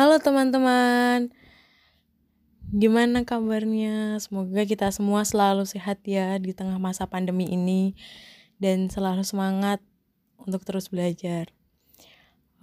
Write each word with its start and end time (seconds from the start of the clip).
Halo 0.00 0.16
teman-teman, 0.16 1.28
gimana 2.72 3.20
kabarnya? 3.20 4.16
Semoga 4.16 4.64
kita 4.64 4.88
semua 4.96 5.28
selalu 5.28 5.68
sehat 5.68 6.00
ya 6.08 6.40
di 6.40 6.56
tengah 6.56 6.80
masa 6.80 7.04
pandemi 7.04 7.44
ini 7.52 7.92
dan 8.56 8.88
selalu 8.88 9.28
semangat 9.28 9.84
untuk 10.40 10.64
terus 10.64 10.88
belajar. 10.88 11.52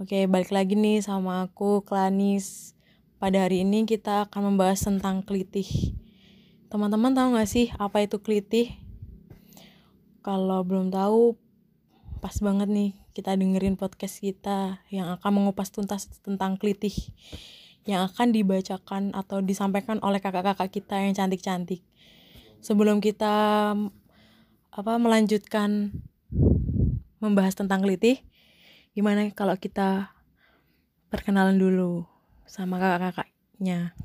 Oke, 0.02 0.26
balik 0.26 0.50
lagi 0.50 0.73
nih 0.73 1.05
sama 1.05 1.46
aku, 1.46 1.86
Klanis. 1.86 2.73
Pada 3.22 3.46
hari 3.46 3.62
ini 3.62 3.85
kita 3.85 4.26
akan 4.26 4.58
membahas 4.58 4.81
tentang 4.81 5.22
kelitih. 5.22 5.94
Teman-teman 6.74 7.13
tahu 7.13 7.38
gak 7.38 7.54
sih 7.54 7.69
apa 7.78 8.01
itu 8.01 8.17
kelitih? 8.17 8.74
Kalau 10.26 10.65
belum 10.65 10.90
tahu, 10.90 11.38
pas 12.17 12.33
banget 12.42 12.65
nih 12.65 12.97
kita 13.18 13.34
dengerin 13.34 13.74
podcast 13.81 14.22
kita 14.22 14.86
yang 14.94 15.10
akan 15.18 15.31
mengupas 15.33 15.74
tuntas 15.74 16.05
tentang 16.22 16.62
kelitih 16.62 16.94
yang 17.90 18.05
akan 18.05 18.30
dibacakan 18.30 19.18
atau 19.18 19.41
disampaikan 19.41 19.98
oleh 20.05 20.22
kakak-kakak 20.22 20.70
kita 20.70 21.02
yang 21.02 21.18
cantik-cantik. 21.18 21.82
Sebelum 22.62 23.02
kita 23.02 23.74
apa 24.70 24.94
melanjutkan 25.02 25.90
membahas 27.18 27.58
tentang 27.58 27.82
kelitih, 27.82 28.22
gimana 28.94 29.26
kalau 29.34 29.58
kita 29.58 30.13
perkenalan 31.10 31.58
dulu 31.58 32.05
sama 32.46 32.77
kakak-kakaknya. 32.77 33.98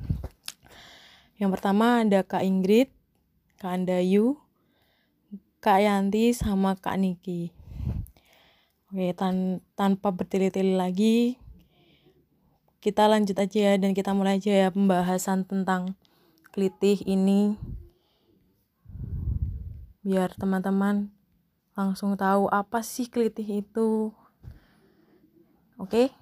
Yang 1.37 1.51
pertama 1.53 2.01
ada 2.01 2.25
Kak 2.25 2.49
Ingrid, 2.49 2.89
Kak 3.61 3.77
Andayu, 3.77 4.41
Kak 5.61 5.85
Yanti, 5.85 6.33
sama 6.33 6.79
Kak 6.81 6.97
Niki. 6.97 7.62
Oke, 8.93 9.17
tan 9.17 9.65
tanpa 9.73 10.13
bertele-tele 10.13 10.77
lagi, 10.77 11.41
kita 12.85 13.09
lanjut 13.09 13.41
aja 13.41 13.73
ya 13.73 13.75
dan 13.81 13.97
kita 13.97 14.13
mulai 14.13 14.37
aja 14.37 14.53
ya 14.53 14.69
pembahasan 14.69 15.49
tentang 15.49 15.97
kelitih 16.53 17.01
ini 17.09 17.57
biar 20.05 20.37
teman-teman 20.37 21.09
langsung 21.73 22.21
tahu 22.21 22.53
apa 22.53 22.85
sih 22.85 23.09
kelitih 23.09 23.65
itu. 23.65 24.13
Oke? 25.81 26.13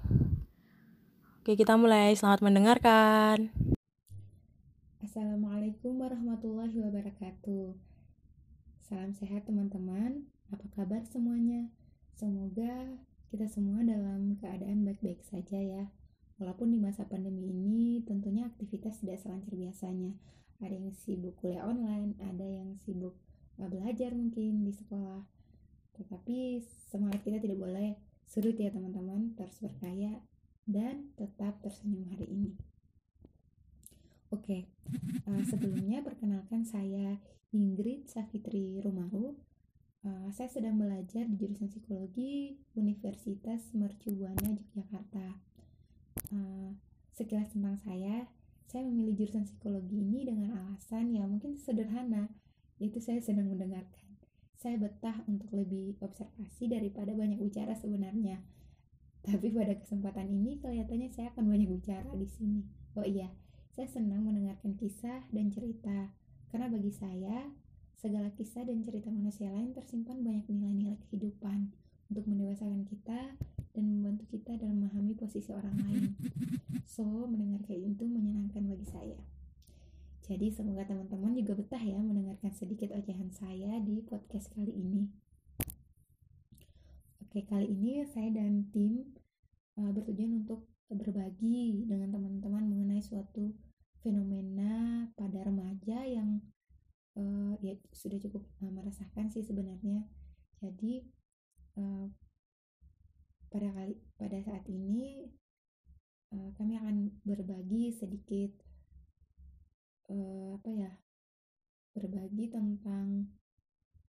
Oke, 1.42 1.58
kita 1.58 1.74
mulai. 1.74 2.14
Selamat 2.14 2.38
mendengarkan. 2.46 3.50
Assalamualaikum 5.02 5.98
warahmatullahi 5.98 6.78
wabarakatuh. 6.86 7.74
Salam 8.86 9.10
sehat 9.10 9.50
teman-teman. 9.50 10.30
Apa 10.54 10.70
kabar 10.70 11.02
semuanya? 11.02 11.66
Semoga 12.20 13.00
kita 13.32 13.48
semua 13.48 13.80
dalam 13.80 14.36
keadaan 14.36 14.84
baik-baik 14.84 15.24
saja 15.24 15.56
ya. 15.56 15.88
Walaupun 16.36 16.68
di 16.68 16.76
masa 16.76 17.08
pandemi 17.08 17.48
ini 17.48 18.04
tentunya 18.04 18.44
aktivitas 18.44 19.00
tidak 19.00 19.24
selancar 19.24 19.56
biasanya. 19.56 20.12
Ada 20.60 20.76
yang 20.76 20.92
sibuk 20.92 21.40
kuliah 21.40 21.64
online, 21.64 22.20
ada 22.20 22.44
yang 22.44 22.76
sibuk 22.84 23.16
eh, 23.56 23.64
belajar 23.72 24.12
mungkin 24.12 24.68
di 24.68 24.72
sekolah. 24.76 25.24
Tetapi 25.96 26.60
semangat 26.92 27.24
kita 27.24 27.40
tidak 27.40 27.56
boleh 27.56 27.96
surut 28.28 28.52
ya 28.52 28.68
teman-teman, 28.68 29.32
terus 29.40 29.56
berkaya 29.56 30.20
dan 30.68 31.16
tetap 31.16 31.56
tersenyum 31.64 32.04
hari 32.12 32.28
ini. 32.28 32.52
Oke, 34.28 34.68
uh, 35.24 35.42
sebelumnya 35.48 36.04
perkenalkan 36.04 36.68
saya 36.68 37.16
Ingrid 37.50 38.12
Safitri 38.12 38.78
Rumaru, 38.78 39.40
Uh, 40.00 40.32
saya 40.32 40.48
sedang 40.48 40.80
belajar 40.80 41.28
di 41.28 41.36
jurusan 41.36 41.68
psikologi 41.68 42.56
Universitas 42.72 43.68
Mercubuana 43.76 44.56
Yogyakarta. 44.56 45.36
Uh, 46.32 46.72
sekilas 47.12 47.52
tentang 47.52 47.76
saya, 47.84 48.24
saya 48.64 48.80
memilih 48.88 49.20
jurusan 49.20 49.44
psikologi 49.44 50.00
ini 50.00 50.24
dengan 50.24 50.56
alasan 50.56 51.12
yang 51.12 51.28
mungkin 51.28 51.60
sederhana, 51.60 52.32
yaitu 52.80 52.96
saya 52.96 53.20
sedang 53.20 53.52
mendengarkan. 53.52 54.16
Saya 54.56 54.80
betah 54.80 55.20
untuk 55.28 55.52
lebih 55.52 56.00
observasi 56.00 56.72
daripada 56.72 57.12
banyak 57.12 57.36
bicara 57.36 57.76
sebenarnya. 57.76 58.40
Tapi 59.20 59.52
pada 59.52 59.76
kesempatan 59.76 60.32
ini 60.32 60.64
kelihatannya 60.64 61.12
saya 61.12 61.28
akan 61.36 61.44
banyak 61.44 61.68
bicara 61.76 62.08
di 62.16 62.24
sini. 62.24 62.64
Oh 62.96 63.04
iya, 63.04 63.28
saya 63.76 63.84
senang 63.84 64.24
mendengarkan 64.24 64.80
kisah 64.80 65.28
dan 65.28 65.52
cerita 65.52 66.08
karena 66.48 66.72
bagi 66.72 66.88
saya 66.88 67.52
Segala 68.00 68.32
kisah 68.32 68.64
dan 68.64 68.80
cerita 68.80 69.12
manusia 69.12 69.52
lain 69.52 69.76
tersimpan 69.76 70.24
banyak 70.24 70.48
nilai-nilai 70.48 70.96
kehidupan 71.04 71.68
untuk 72.08 72.24
mendewasakan 72.24 72.88
kita 72.88 73.36
dan 73.76 73.84
membantu 73.84 74.24
kita 74.32 74.56
dalam 74.56 74.80
memahami 74.80 75.12
posisi 75.12 75.52
orang 75.52 75.76
lain. 75.84 76.16
So, 76.88 77.04
mendengar 77.28 77.60
kayak 77.68 77.92
itu 77.92 78.08
menyenangkan 78.08 78.64
bagi 78.72 78.88
saya. 78.88 79.20
Jadi 80.24 80.48
semoga 80.48 80.88
teman-teman 80.88 81.36
juga 81.36 81.52
betah 81.60 81.82
ya 81.84 82.00
mendengarkan 82.00 82.48
sedikit 82.56 82.88
ocehan 82.96 83.28
saya 83.36 83.76
di 83.84 84.00
podcast 84.00 84.48
kali 84.56 84.72
ini. 84.72 85.04
Oke, 87.20 87.44
kali 87.44 87.68
ini 87.68 88.00
saya 88.08 88.32
dan 88.32 88.64
tim 88.72 89.12
uh, 89.76 89.92
bertujuan 89.92 90.40
untuk 90.40 90.64
berbagi 90.88 91.84
dengan 91.84 92.16
teman-teman 92.16 92.64
mengenai 92.64 93.04
suatu 93.04 93.52
fenomena 94.00 95.04
pada 95.20 95.44
remaja 95.44 96.00
yang 96.08 96.40
uh, 97.18 97.54
ya 97.58 97.74
sudah 97.90 98.18
cukup 98.22 98.46
uh, 98.62 98.70
merasakan 98.70 99.32
sih 99.32 99.42
sebenarnya. 99.42 100.06
Jadi 100.60 101.02
uh, 101.80 102.06
pada 103.50 103.68
kali 103.74 103.98
pada 104.14 104.38
saat 104.44 104.62
ini 104.70 105.26
uh, 106.30 106.50
kami 106.54 106.78
akan 106.78 107.18
berbagi 107.26 107.90
sedikit 107.90 108.54
uh, 110.12 110.54
apa 110.54 110.70
ya 110.70 110.92
berbagi 111.98 112.54
tentang 112.54 113.26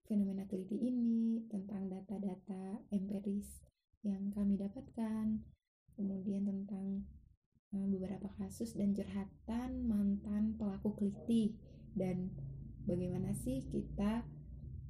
fenomena 0.05 0.44
teliti 0.44 0.77
ini 0.77 1.47
tentang 1.49 1.88
data-data 1.88 2.84
empiris 2.93 3.65
yang 4.05 4.28
kami 4.34 4.61
dapatkan 4.61 5.41
kemudian 5.97 6.44
tentang 6.44 7.06
beberapa 7.71 8.27
kasus 8.34 8.75
dan 8.75 8.91
curhatan 8.91 9.87
mantan 9.87 10.59
pelaku 10.59 10.91
keliti 10.99 11.55
dan 11.94 12.34
bagaimana 12.85 13.33
sih 13.37 13.65
kita 13.69 14.25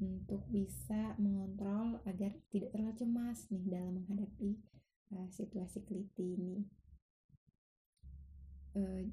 untuk 0.01 0.49
bisa 0.49 1.15
mengontrol 1.21 2.01
agar 2.09 2.33
tidak 2.49 2.73
terlalu 2.73 2.97
cemas 2.97 3.45
nih 3.53 3.65
dalam 3.69 4.01
menghadapi 4.01 4.57
uh, 5.13 5.29
situasi 5.29 5.85
keliti 5.85 6.41
ini. 6.41 6.57
Uh, 8.73 9.05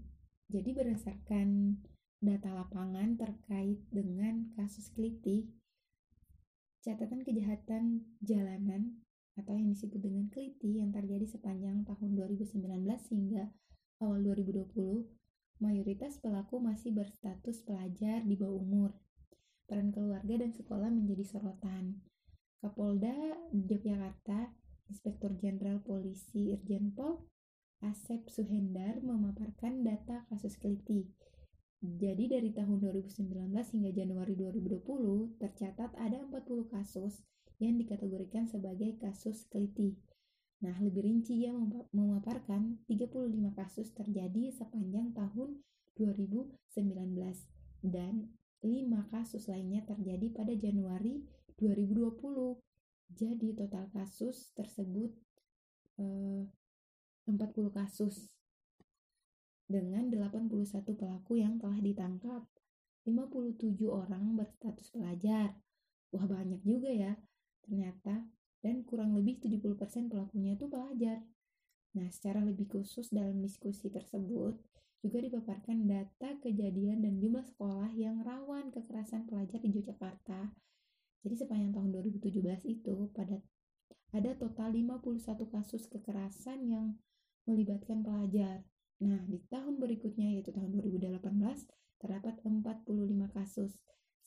jadi 0.48 0.72
berdasarkan 0.72 1.80
data 2.24 2.50
lapangan 2.56 3.20
terkait 3.20 3.84
dengan 3.92 4.48
kasus 4.56 4.90
keliti, 4.96 5.52
catatan 6.82 7.22
kejahatan 7.22 8.08
jalanan 8.24 9.04
atau 9.38 9.54
yang 9.54 9.70
disebut 9.70 10.02
dengan 10.02 10.32
keliti 10.34 10.82
yang 10.82 10.90
terjadi 10.90 11.28
sepanjang 11.30 11.86
tahun 11.86 12.09
2019 12.18 12.64
hingga 13.14 13.54
awal 14.02 14.24
2020 14.24 15.16
mayoritas 15.57 16.22
pelaku 16.22 16.62
masih 16.62 16.94
berstatus 16.94 17.66
pelajar 17.66 18.22
di 18.25 18.38
bawah 18.38 18.62
umur. 18.62 18.91
Peran 19.68 19.91
keluarga 19.91 20.40
dan 20.40 20.56
sekolah 20.56 20.88
menjadi 20.88 21.28
sorotan. 21.28 22.01
Kapolda 22.63 23.13
Yogyakarta, 23.53 24.53
Inspektur 24.88 25.35
Jenderal 25.38 25.84
Polisi 25.84 26.56
Irjen 26.56 26.96
Pol 26.96 27.19
Asep 27.85 28.25
Suhendar 28.34 28.97
memaparkan 29.06 29.85
data 29.85 30.25
kasus 30.34 30.57
keliti. 30.57 31.06
Jadi 31.78 32.25
dari 32.25 32.50
tahun 32.50 32.81
2019 32.81 33.53
hingga 33.53 33.91
Januari 33.94 34.34
2020 34.34 35.38
tercatat 35.38 35.94
ada 35.94 36.17
40 36.25 36.73
kasus 36.73 37.22
yang 37.62 37.78
dikategorikan 37.78 38.50
sebagai 38.50 38.97
kasus 38.97 39.46
keliti. 39.53 39.94
Nah, 40.57 40.73
lebih 40.81 41.06
rinci 41.06 41.45
ia 41.45 41.53
memaparkan 41.94 42.82
35 42.90 43.53
kasus 43.53 43.93
terjadi 43.93 44.49
sepanjang 44.49 45.14
tahun 45.14 45.61
2019 45.93 46.58
dan 47.85 48.34
5 48.66 49.14
kasus 49.14 49.46
lainnya 49.46 49.85
terjadi 49.85 50.34
pada 50.34 50.53
Januari 50.58 51.22
2020. 51.61 52.58
Jadi 53.14 53.53
total 53.53 53.85
kasus 53.93 54.52
tersebut 54.58 55.14
eh, 56.02 56.49
40 57.29 57.37
kasus 57.70 58.34
dengan 59.67 60.09
81 60.09 60.49
pelaku 60.97 61.37
yang 61.37 61.61
telah 61.61 61.78
ditangkap. 61.78 62.41
57 63.08 63.87
orang 63.87 64.35
berstatus 64.35 64.91
pelajar. 64.91 65.55
Wah 66.11 66.26
banyak 66.28 66.59
juga 66.66 66.91
ya. 66.91 67.14
Ternyata 67.64 68.36
dan 68.62 68.86
kurang 68.86 69.14
lebih 69.18 69.42
70% 69.42 70.09
pelakunya 70.12 70.58
itu 70.58 70.66
pelajar. 70.70 71.24
Nah, 71.98 72.08
secara 72.14 72.44
lebih 72.46 72.70
khusus 72.70 73.09
dalam 73.09 73.42
diskusi 73.42 73.90
tersebut 73.90 74.58
juga 75.02 75.18
dipaparkan 75.22 75.86
data 75.86 76.36
kejadian 76.42 77.06
dan 77.06 77.22
jumlah 77.22 77.46
sekolah 77.46 77.94
yang 77.94 78.26
rawan 78.26 78.74
kekerasan 78.74 79.30
pelajar 79.30 79.62
di 79.62 79.70
Yogyakarta. 79.74 80.52
Jadi 81.22 81.36
sepanjang 81.38 81.74
tahun 81.74 81.90
2017 82.02 82.66
itu 82.66 82.96
pada 83.14 83.42
ada 84.16 84.32
total 84.40 84.74
51 84.74 85.54
kasus 85.54 85.86
kekerasan 85.92 86.66
yang 86.66 86.98
melibatkan 87.46 88.02
pelajar 88.02 88.64
Nah, 88.98 89.22
di 89.30 89.38
tahun 89.54 89.78
berikutnya 89.78 90.34
yaitu 90.34 90.50
tahun 90.50 90.74
2018 90.74 91.22
terdapat 92.02 92.42
45 92.42 93.30
kasus. 93.30 93.78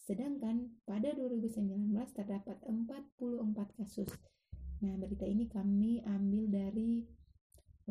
Sedangkan 0.01 0.81
pada 0.89 1.13
2019 1.13 1.93
terdapat 2.17 2.57
44 2.65 3.77
kasus. 3.77 4.09
Nah, 4.81 4.97
berita 4.97 5.29
ini 5.29 5.45
kami 5.45 6.01
ambil 6.09 6.49
dari 6.49 7.05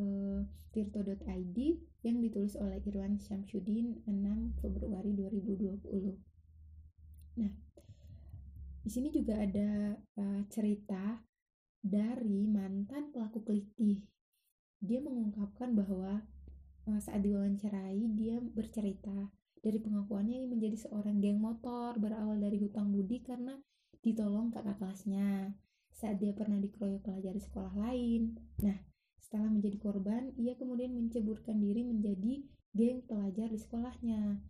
uh, 0.02 0.42
tirto.id 0.74 1.58
yang 2.02 2.18
ditulis 2.18 2.58
oleh 2.58 2.82
Irwan 2.82 3.22
Syamsuddin 3.22 4.02
6 4.06 4.58
Februari 4.58 5.14
2020. 5.14 6.18
Nah, 7.38 7.52
di 8.80 8.90
sini 8.90 9.14
juga 9.14 9.38
ada 9.38 9.94
uh, 10.18 10.42
cerita 10.50 11.22
dari 11.80 12.50
mantan 12.50 13.14
pelaku 13.14 13.46
kelitih. 13.46 14.02
Dia 14.82 14.98
mengungkapkan 14.98 15.78
bahwa 15.78 16.26
uh, 16.90 17.00
saat 17.00 17.22
diwawancarai 17.22 18.02
dia 18.18 18.42
bercerita 18.42 19.30
dari 19.60 19.78
pengakuannya 19.80 20.40
ini 20.40 20.46
menjadi 20.48 20.88
seorang 20.88 21.20
geng 21.20 21.40
motor 21.40 22.00
berawal 22.00 22.40
dari 22.40 22.56
hutang 22.56 22.88
budi 22.92 23.20
karena 23.20 23.60
ditolong 24.00 24.48
kakak 24.48 24.80
kelasnya 24.80 25.52
saat 25.92 26.16
dia 26.16 26.32
pernah 26.32 26.56
dikeroyok 26.56 27.04
pelajar 27.04 27.36
di 27.36 27.42
sekolah 27.44 27.74
lain. 27.76 28.40
Nah, 28.64 28.78
setelah 29.20 29.52
menjadi 29.52 29.76
korban, 29.76 30.32
ia 30.40 30.56
kemudian 30.56 30.96
menceburkan 30.96 31.60
diri 31.60 31.84
menjadi 31.84 32.40
geng 32.72 33.04
pelajar 33.04 33.52
di 33.52 33.58
sekolahnya. 33.60 34.40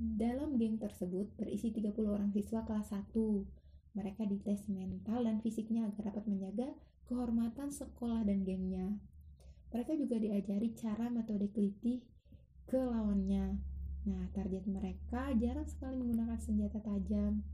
Dalam 0.00 0.56
geng 0.56 0.80
tersebut 0.80 1.36
berisi 1.36 1.68
30 1.68 1.92
orang 2.08 2.32
siswa 2.32 2.64
kelas 2.64 2.88
1. 2.96 3.12
Mereka 4.00 4.24
dites 4.24 4.64
mental 4.72 5.28
dan 5.28 5.44
fisiknya 5.44 5.92
agar 5.92 6.14
dapat 6.14 6.24
menjaga 6.24 6.72
kehormatan 7.04 7.68
sekolah 7.68 8.24
dan 8.24 8.46
gengnya. 8.46 8.96
Mereka 9.74 9.92
juga 10.00 10.16
diajari 10.16 10.72
cara 10.72 11.12
metode 11.12 11.52
kelitih 11.52 12.00
ke 12.64 12.80
lawannya. 12.80 13.69
Nah, 14.08 14.32
target 14.32 14.64
mereka 14.64 15.28
jarang 15.36 15.68
sekali 15.68 16.00
menggunakan 16.00 16.40
senjata 16.40 16.80
tajam. 16.80 17.44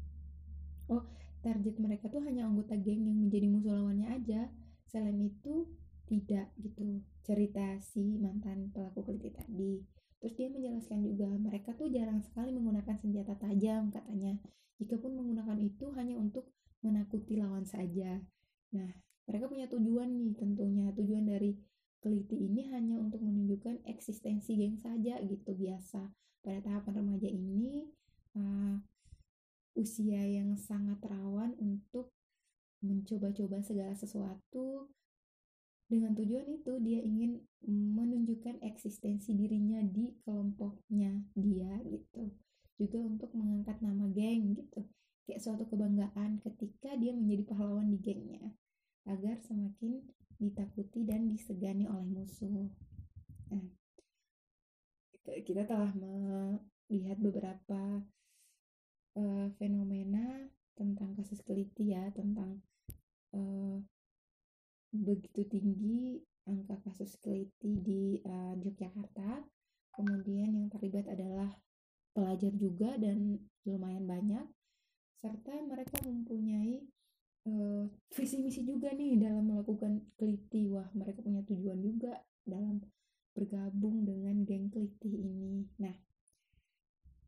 Oh, 0.86 1.02
target 1.42 1.74
mereka 1.82 2.06
tuh 2.06 2.22
hanya 2.22 2.46
anggota 2.46 2.78
geng 2.78 3.02
yang 3.02 3.18
menjadi 3.18 3.50
musuh 3.50 3.74
lawannya 3.74 4.14
aja. 4.14 4.46
Selain 4.86 5.18
itu 5.18 5.66
tidak 6.06 6.54
gitu. 6.62 7.02
Cerita 7.26 7.82
si 7.82 8.14
mantan 8.22 8.70
pelaku 8.70 9.02
keliti 9.02 9.34
tadi. 9.34 9.82
Terus 10.22 10.34
dia 10.38 10.48
menjelaskan 10.48 11.02
juga 11.02 11.26
mereka 11.34 11.74
tuh 11.74 11.90
jarang 11.90 12.22
sekali 12.22 12.54
menggunakan 12.54 12.94
senjata 12.94 13.34
tajam 13.42 13.90
katanya. 13.90 14.38
Jikapun 14.78 15.18
menggunakan 15.18 15.58
itu 15.58 15.90
hanya 15.98 16.14
untuk 16.14 16.54
menakuti 16.86 17.42
lawan 17.42 17.66
saja. 17.66 18.22
Nah 18.70 18.90
mereka 19.26 19.50
punya 19.50 19.66
tujuan 19.66 20.14
nih 20.14 20.38
tentunya. 20.38 20.94
Tujuan 20.94 21.26
dari 21.26 21.58
keliti 21.98 22.38
ini 22.38 22.70
hanya 22.70 23.02
untuk 23.02 23.18
menunjukkan 23.18 23.82
eksistensi 23.90 24.54
geng 24.54 24.78
saja 24.78 25.18
gitu 25.26 25.50
biasa 25.58 26.06
pada 26.46 26.62
tahapan 26.62 27.02
remaja 27.02 27.26
ini 27.26 27.90
uh, 28.38 28.78
usia 29.74 30.22
yang 30.22 30.54
sangat 30.54 31.02
rawan 31.02 31.58
untuk 31.58 32.14
mencoba-coba 32.86 33.58
segala 33.66 33.98
sesuatu 33.98 34.86
dengan 35.90 36.14
tujuan 36.14 36.46
itu 36.50 36.72
dia 36.82 37.02
ingin 37.02 37.42
menunjukkan 37.66 38.62
eksistensi 38.62 39.34
dirinya 39.34 39.82
di 39.82 40.14
kelompoknya 40.22 41.26
dia 41.34 41.82
gitu. 41.86 42.30
Juga 42.78 42.98
untuk 43.02 43.30
mengangkat 43.34 43.82
nama 43.82 44.06
geng 44.10 44.54
gitu. 44.54 44.86
Kayak 45.26 45.42
suatu 45.42 45.66
kebanggaan 45.66 46.42
ketika 46.42 46.94
dia 46.94 47.14
menjadi 47.14 47.42
pahlawan 47.50 47.90
di 47.90 47.98
gengnya 47.98 48.54
agar 49.06 49.38
semakin 49.46 50.02
ditakuti 50.42 51.06
dan 51.06 51.30
disegani 51.30 51.86
oleh 51.86 52.06
musuh 52.06 52.70
kita 55.56 55.72
telah 55.72 55.88
melihat 55.96 57.16
beberapa 57.16 58.04
uh, 59.16 59.48
fenomena 59.56 60.52
tentang 60.76 61.16
kasus 61.16 61.40
keliti 61.40 61.96
ya 61.96 62.12
tentang 62.12 62.60
uh, 63.32 63.80
begitu 64.92 65.48
tinggi 65.48 66.20
angka 66.44 66.76
kasus 66.84 67.16
keliti 67.24 67.80
di 67.80 68.20
uh, 68.28 68.52
Yogyakarta. 68.60 69.48
Kemudian 69.96 70.60
yang 70.60 70.68
terlibat 70.68 71.08
adalah 71.08 71.48
pelajar 72.12 72.52
juga 72.52 72.92
dan 73.00 73.40
lumayan 73.64 74.04
banyak. 74.04 74.44
Serta 75.16 75.56
mereka 75.64 76.04
mempunyai 76.04 76.84
uh, 77.48 77.88
visi 78.12 78.44
misi 78.44 78.60
juga 78.60 78.92
nih 78.92 79.24
dalam 79.24 79.56
melakukan 79.56 80.04
keliti 80.20 80.68
wah 80.68 80.92
mereka 80.92 81.24
punya 81.24 81.40
tujuan 81.48 81.80
juga 81.80 82.12
dalam 82.44 82.84
bergabung 83.36 84.08
dengan 84.08 84.40
geng 84.48 84.72
keliti 84.72 85.12
ini. 85.20 85.68
Nah 85.76 85.92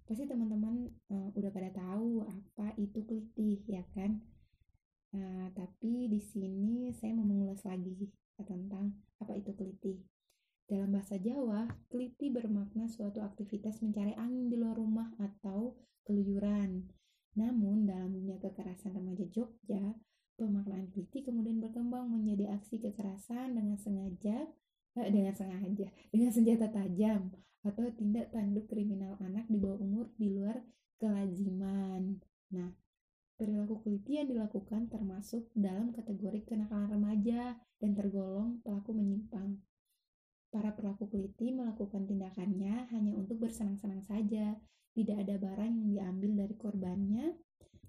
pasti 0.08 0.24
teman-teman 0.24 0.88
uh, 1.12 1.28
udah 1.36 1.52
pada 1.52 1.68
tahu 1.68 2.24
apa 2.24 2.72
itu 2.80 3.04
kelitih 3.04 3.60
ya 3.68 3.84
kan? 3.92 4.24
Nah 5.12 5.52
tapi 5.52 6.08
di 6.08 6.16
sini 6.16 6.96
saya 6.96 7.12
mau 7.12 7.28
mengulas 7.28 7.60
lagi 7.68 8.08
tentang 8.40 8.96
apa 9.20 9.36
itu 9.36 9.52
kelitih. 9.52 10.00
Dalam 10.64 10.96
bahasa 10.96 11.20
Jawa 11.20 11.68
kelitih 11.92 12.32
bermakna 12.32 12.88
suatu 12.88 13.20
aktivitas 13.20 13.84
mencari 13.84 14.16
angin 14.16 14.48
di 14.48 14.56
luar 14.56 14.80
rumah 14.80 15.12
atau 15.20 15.76
keluyuran. 16.08 16.88
Namun 17.36 17.84
dalam 17.84 18.16
dunia 18.16 18.40
kekerasan 18.40 18.96
remaja 18.96 19.28
Jogja 19.28 19.92
pemaknaan 20.38 20.88
kelitih 20.94 21.26
kemudian 21.26 21.58
berkembang 21.58 22.08
menjadi 22.08 22.54
aksi 22.54 22.78
kekerasan 22.78 23.58
dengan 23.58 23.76
sengaja 23.76 24.46
dengan 25.06 25.34
sengaja 25.36 25.86
dengan 26.10 26.30
senjata 26.34 26.66
tajam 26.74 27.30
atau 27.62 27.86
tindak 27.94 28.34
tanduk 28.34 28.66
kriminal 28.66 29.14
anak 29.22 29.46
di 29.46 29.58
bawah 29.58 29.78
umur 29.82 30.06
di 30.18 30.34
luar 30.34 30.58
kelaziman. 30.98 32.18
Nah, 32.54 32.70
perilaku 33.38 33.82
keliti 33.86 34.18
yang 34.18 34.30
dilakukan 34.30 34.90
termasuk 34.90 35.46
dalam 35.54 35.94
kategori 35.94 36.42
kenakalan 36.42 36.90
remaja 36.90 37.54
dan 37.78 37.90
tergolong 37.94 38.58
pelaku 38.66 38.94
menyimpang. 38.94 39.62
Para 40.48 40.72
pelaku 40.72 41.12
keliti 41.12 41.52
melakukan 41.52 42.08
tindakannya 42.08 42.88
hanya 42.88 43.12
untuk 43.14 43.36
bersenang-senang 43.36 44.00
saja, 44.00 44.56
tidak 44.96 45.16
ada 45.28 45.36
barang 45.36 45.72
yang 45.76 45.88
diambil 45.92 46.30
dari 46.42 46.54
korbannya. 46.56 47.26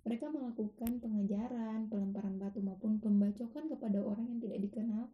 Mereka 0.03 0.27
melakukan 0.31 0.99
pengejaran, 0.99 1.87
pelemparan 1.87 2.35
batu 2.35 2.59
maupun 2.59 2.99
pembacokan 2.99 3.71
kepada 3.71 3.99
orang 4.03 4.27
yang 4.27 4.39
tidak 4.43 4.59
dikenal 4.69 5.07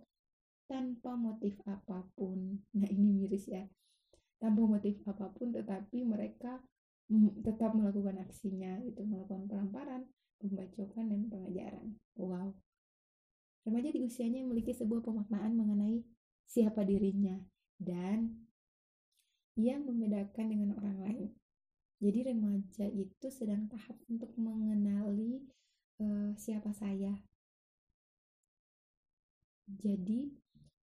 tanpa 0.66 1.14
motif 1.14 1.58
apa 1.70 2.06
pun. 2.18 2.58
Nah, 2.78 2.90
ini 2.90 3.10
miris 3.14 3.46
ya 3.50 3.66
tanpa 4.40 4.68
motif 4.68 5.00
apa 5.08 5.32
pun 5.32 5.50
tetapi 5.56 6.04
mereka 6.04 6.60
tetap 7.46 7.78
melakukan 7.78 8.18
aksinya 8.26 8.82
itu 8.82 9.06
melakukan 9.06 9.46
pelamparan, 9.46 10.02
pembacokan 10.42 11.06
dan 11.06 11.22
pengajaran. 11.30 11.88
Wow. 12.18 12.58
Remaja 13.66 13.90
di 13.94 14.02
usianya 14.06 14.46
memiliki 14.46 14.74
sebuah 14.74 15.02
pemaknaan 15.06 15.58
mengenai 15.58 16.02
siapa 16.46 16.86
dirinya 16.86 17.38
dan 17.82 18.46
yang 19.58 19.86
membedakan 19.86 20.46
dengan 20.50 20.70
orang 20.78 20.98
lain. 21.02 21.30
Jadi 22.02 22.30
remaja 22.30 22.86
itu 22.92 23.28
sedang 23.32 23.66
tahap 23.72 23.98
untuk 24.12 24.30
mengenali 24.38 25.42
uh, 26.02 26.36
siapa 26.38 26.70
saya. 26.76 27.18
Jadi 29.66 30.30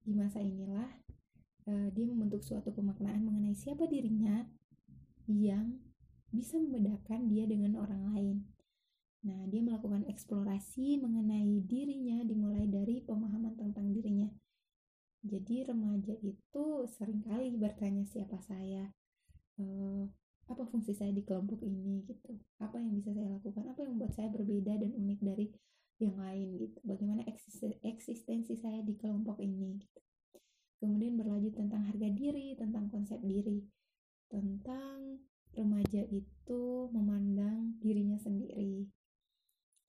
di 0.03 0.13
masa 0.15 0.43
inilah 0.43 0.89
uh, 1.71 1.89
dia 1.95 2.05
membentuk 2.07 2.43
suatu 2.43 2.75
pemaknaan 2.75 3.23
mengenai 3.23 3.55
siapa 3.55 3.87
dirinya 3.87 4.47
yang 5.31 5.79
bisa 6.33 6.59
membedakan 6.59 7.29
dia 7.29 7.45
dengan 7.47 7.79
orang 7.79 8.03
lain. 8.11 8.37
Nah, 9.23 9.47
dia 9.47 9.63
melakukan 9.63 10.03
eksplorasi 10.11 10.99
mengenai 10.99 11.63
dirinya 11.63 12.27
dimulai 12.27 12.67
dari 12.67 12.99
pemahaman 13.07 13.55
tentang 13.55 13.95
dirinya. 13.95 14.27
Jadi 15.23 15.63
remaja 15.63 16.19
itu 16.19 16.65
sering 16.91 17.23
kali 17.23 17.55
bertanya 17.55 18.03
siapa 18.03 18.43
saya, 18.43 18.91
uh, 19.63 20.03
apa 20.51 20.67
fungsi 20.67 20.91
saya 20.99 21.15
di 21.15 21.23
kelompok 21.23 21.63
ini 21.63 22.03
gitu, 22.11 22.35
apa 22.59 22.83
yang 22.83 22.99
bisa 22.99 23.15
saya 23.15 23.31
lakukan, 23.31 23.63
apa 23.71 23.79
yang 23.87 23.95
membuat 23.95 24.19
saya 24.19 24.27
berbeda 24.35 24.75
dan 24.83 24.91
unik 24.91 25.21
dari 25.23 25.47
yang 26.03 26.19
lain 26.19 26.59
gitu, 26.59 26.79
bagaimana 26.83 27.23
eksistensi 27.87 28.59
saya 28.59 28.83
di 28.83 28.99
kelompok 28.99 29.39
ini 29.39 29.79
gitu. 29.79 30.01
Kemudian 30.83 31.15
berlanjut 31.15 31.55
tentang 31.55 31.87
harga 31.87 32.09
diri, 32.11 32.59
tentang 32.59 32.91
konsep 32.91 33.23
diri, 33.23 33.63
tentang 34.27 35.23
remaja 35.55 36.03
itu 36.11 36.91
memandang 36.91 37.79
dirinya 37.79 38.19
sendiri. 38.19 38.91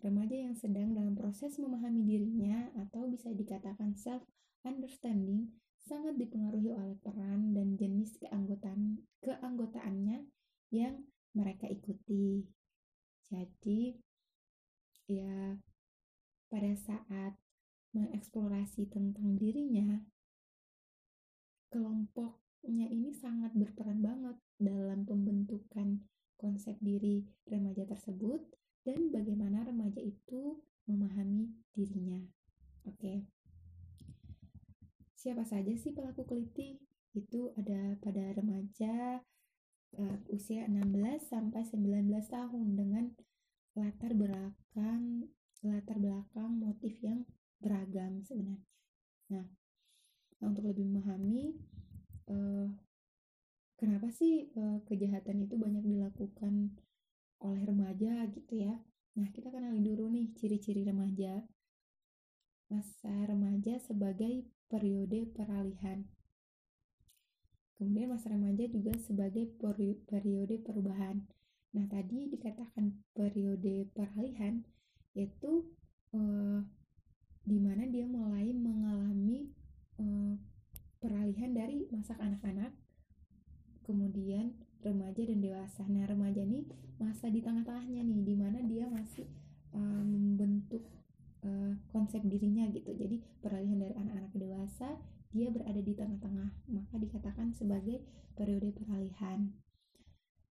Remaja 0.04 0.36
yang 0.36 0.54
sedang 0.54 0.94
dalam 0.94 1.16
proses 1.16 1.56
memahami 1.58 2.04
dirinya 2.06 2.70
atau 2.76 3.10
bisa 3.10 3.32
dikatakan 3.32 3.96
self 3.96 4.22
understanding 4.68 5.50
sangat 5.82 6.16
dipengaruhi 6.20 6.76
oleh 6.76 6.96
peran 7.00 7.56
dan 7.56 7.76
jenis 7.80 8.16
keanggotaan 8.20 9.02
keanggotaannya 9.24 10.28
yang 10.76 11.08
mereka 11.34 11.68
ikuti. 11.72 12.44
Jadi 13.32 13.96
ya 15.10 15.58
pada 16.54 16.78
saat 16.78 17.34
mengeksplorasi 17.98 18.94
tentang 18.94 19.34
dirinya 19.42 19.98
kelompok 21.74 22.44
remajanya 22.64 22.90
ini 22.90 23.12
sangat 23.12 23.52
berperan 23.56 24.00
banget 24.00 24.38
dalam 24.60 25.04
pembentukan 25.04 26.04
konsep 26.40 26.76
diri 26.80 27.28
remaja 27.48 27.84
tersebut 27.88 28.40
dan 28.88 29.12
bagaimana 29.12 29.68
remaja 29.68 30.00
itu 30.00 30.64
memahami 30.88 31.52
dirinya. 31.76 32.20
Oke. 32.88 33.28
Siapa 35.16 35.48
saja 35.48 35.72
sih 35.76 35.96
pelaku 35.96 36.28
keliti? 36.28 36.80
Itu 37.16 37.56
ada 37.56 37.96
pada 38.04 38.32
remaja 38.36 39.24
uh, 40.00 40.18
usia 40.32 40.68
16 40.68 41.24
sampai 41.24 41.64
19 41.64 42.12
tahun 42.28 42.68
dengan 42.76 43.06
latar 43.76 44.12
belakang 44.16 45.32
latar 45.64 45.96
belakang 45.96 46.60
motif 46.60 47.00
yang 47.00 47.24
beragam 47.64 48.20
sebenarnya. 48.28 48.68
Nah, 49.32 49.48
untuk 50.44 50.68
lebih 50.68 50.84
memahami 50.92 51.56
uh, 52.28 52.68
kenapa 53.80 54.12
sih 54.12 54.52
uh, 54.60 54.84
kejahatan 54.84 55.48
itu 55.48 55.56
banyak 55.56 55.84
dilakukan 55.88 56.76
oleh 57.40 57.64
remaja 57.64 58.28
gitu 58.36 58.60
ya. 58.60 58.76
Nah, 59.16 59.28
kita 59.32 59.52
kenali 59.52 59.80
dulu 59.80 60.12
nih 60.12 60.36
ciri-ciri 60.36 60.84
remaja. 60.84 61.44
Masa 62.68 63.14
remaja 63.30 63.80
sebagai 63.80 64.48
periode 64.68 65.30
peralihan. 65.32 66.04
Kemudian 67.78 68.10
masa 68.16 68.32
remaja 68.32 68.66
juga 68.68 68.96
sebagai 69.00 69.54
periode 70.08 70.60
perubahan. 70.64 71.24
Nah, 71.74 71.86
tadi 71.90 72.32
dikatakan 72.32 73.06
periode 73.14 73.90
peralihan 73.92 74.66
yaitu 75.14 75.66
uh, 76.14 76.62
di 77.44 77.60
mana 77.60 77.86
dia 77.90 78.08
mulai 78.08 78.54
mengalami 78.56 79.52
uh, 80.00 80.36
peralihan 80.98 81.52
dari 81.52 81.86
masa 81.92 82.16
anak-anak 82.18 82.72
kemudian 83.84 84.56
remaja 84.84 85.22
dan 85.28 85.40
dewasa. 85.40 85.84
Nah, 85.88 86.08
remaja 86.08 86.44
ini 86.44 86.68
masa 87.00 87.28
di 87.28 87.44
tengah-tengahnya 87.44 88.04
nih 88.04 88.22
di 88.24 88.36
mana 88.36 88.60
dia 88.64 88.88
masih 88.88 89.28
uh, 89.76 90.04
membentuk 90.04 90.88
uh, 91.44 91.76
konsep 91.92 92.24
dirinya 92.24 92.68
gitu. 92.72 92.96
Jadi, 92.96 93.24
peralihan 93.44 93.80
dari 93.80 93.96
anak-anak 93.96 94.32
ke 94.32 94.40
dewasa, 94.40 94.90
dia 95.36 95.52
berada 95.52 95.80
di 95.80 95.94
tengah-tengah, 95.96 96.50
maka 96.72 96.96
dikatakan 97.00 97.52
sebagai 97.56 98.04
periode 98.36 98.72
peralihan. 98.76 99.52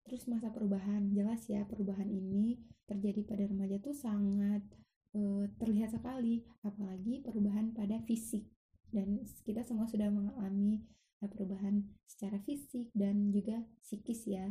Terus 0.07 0.27
masa 0.27 0.51
perubahan, 0.51 1.15
jelas 1.15 1.47
ya 1.47 1.63
perubahan 1.69 2.11
ini 2.11 2.59
terjadi 2.91 3.23
pada 3.23 3.47
remaja 3.47 3.79
tuh 3.79 3.95
sangat 3.95 4.67
e, 5.15 5.47
terlihat 5.63 5.95
sekali, 5.95 6.43
apalagi 6.67 7.23
perubahan 7.23 7.71
pada 7.71 8.03
fisik. 8.03 8.51
Dan 8.91 9.23
kita 9.47 9.63
semua 9.63 9.87
sudah 9.87 10.11
mengalami 10.11 10.83
e, 11.23 11.31
perubahan 11.31 11.87
secara 12.03 12.43
fisik 12.43 12.91
dan 12.91 13.31
juga 13.31 13.63
psikis 13.87 14.27
ya. 14.27 14.51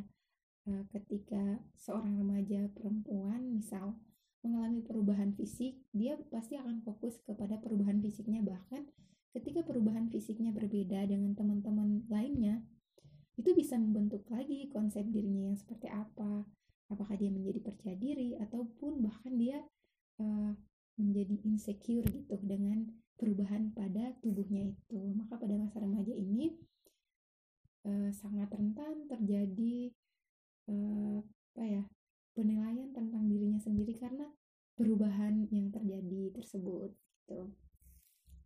E, 0.64 0.88
ketika 0.96 1.60
seorang 1.76 2.16
remaja 2.16 2.72
perempuan 2.72 3.52
misal 3.52 4.00
mengalami 4.40 4.80
perubahan 4.80 5.36
fisik, 5.36 5.84
dia 5.92 6.16
pasti 6.32 6.56
akan 6.56 6.80
fokus 6.88 7.20
kepada 7.28 7.60
perubahan 7.60 8.00
fisiknya 8.00 8.40
bahkan 8.40 8.88
ketika 9.36 9.62
perubahan 9.68 10.08
fisiknya 10.08 10.56
berbeda 10.56 11.06
dengan 11.06 11.36
teman-teman 11.38 12.08
lainnya, 12.10 12.64
itu 13.40 13.56
bisa 13.56 13.80
membentuk 13.80 14.28
lagi 14.28 14.68
konsep 14.68 15.08
dirinya 15.08 15.52
yang 15.52 15.58
seperti 15.60 15.88
apa 15.88 16.44
apakah 16.90 17.16
dia 17.16 17.30
menjadi 17.30 17.60
percaya 17.62 17.96
diri 17.96 18.36
ataupun 18.42 19.02
bahkan 19.06 19.34
dia 19.38 19.62
uh, 20.22 20.52
menjadi 21.00 21.36
insecure 21.48 22.06
gitu 22.06 22.36
dengan 22.44 22.90
perubahan 23.16 23.72
pada 23.72 24.16
tubuhnya 24.20 24.74
itu 24.74 25.00
maka 25.16 25.40
pada 25.40 25.56
masa 25.56 25.80
remaja 25.80 26.12
ini 26.12 26.58
uh, 27.88 28.10
sangat 28.12 28.52
rentan 28.52 29.08
terjadi 29.08 29.94
uh, 30.68 31.20
apa 31.56 31.64
ya 31.64 31.84
penilaian 32.34 32.92
tentang 32.96 33.28
dirinya 33.28 33.60
sendiri 33.60 33.96
karena 33.96 34.28
perubahan 34.76 35.48
yang 35.52 35.72
terjadi 35.72 36.32
tersebut 36.36 36.96
gitu 36.96 37.52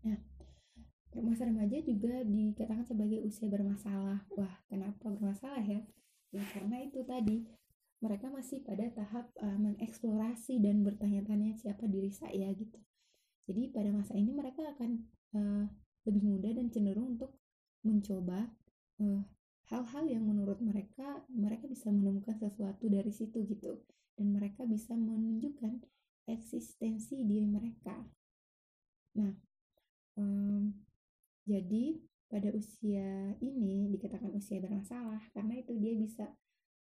nah 0.04 0.20
masa 1.22 1.46
remaja 1.46 1.78
juga 1.86 2.26
dikatakan 2.26 2.90
sebagai 2.90 3.22
usia 3.22 3.46
bermasalah. 3.46 4.26
Wah, 4.34 4.56
kenapa 4.66 5.14
bermasalah 5.14 5.62
ya? 5.62 5.86
Ya 6.34 6.42
karena 6.50 6.82
itu 6.82 7.06
tadi 7.06 7.46
mereka 8.04 8.28
masih 8.28 8.60
pada 8.68 8.92
tahap 8.92 9.32
uh, 9.40 9.56
mengeksplorasi 9.56 10.60
dan 10.60 10.84
bertanya-tanya 10.84 11.56
siapa 11.56 11.88
diri 11.88 12.12
saya 12.12 12.52
gitu. 12.52 12.76
Jadi 13.48 13.72
pada 13.72 13.96
masa 13.96 14.20
ini 14.20 14.36
mereka 14.36 14.68
akan 14.76 14.92
uh, 15.40 15.66
lebih 16.04 16.24
mudah 16.28 16.52
dan 16.52 16.68
cenderung 16.68 17.16
untuk 17.16 17.32
mencoba 17.84 18.48
eh, 19.04 19.22
hal-hal 19.72 20.04
yang 20.08 20.24
menurut 20.24 20.60
mereka 20.64 21.24
mereka 21.32 21.68
bisa 21.68 21.92
menemukan 21.92 22.36
sesuatu 22.40 22.88
dari 22.88 23.12
situ 23.12 23.44
gitu 23.48 23.84
dan 24.16 24.28
mereka 24.32 24.64
bisa 24.64 24.96
menunjukkan 24.96 25.84
eksistensi 26.28 27.28
diri 27.28 27.48
mereka. 27.48 27.96
Nah, 29.20 29.36
um, 30.16 30.72
jadi 31.44 32.00
pada 32.32 32.50
usia 32.56 33.36
ini 33.44 33.92
dikatakan 33.92 34.32
usia 34.32 34.64
bermasalah 34.64 35.22
karena 35.36 35.60
itu 35.60 35.76
dia 35.76 35.94
bisa 36.00 36.26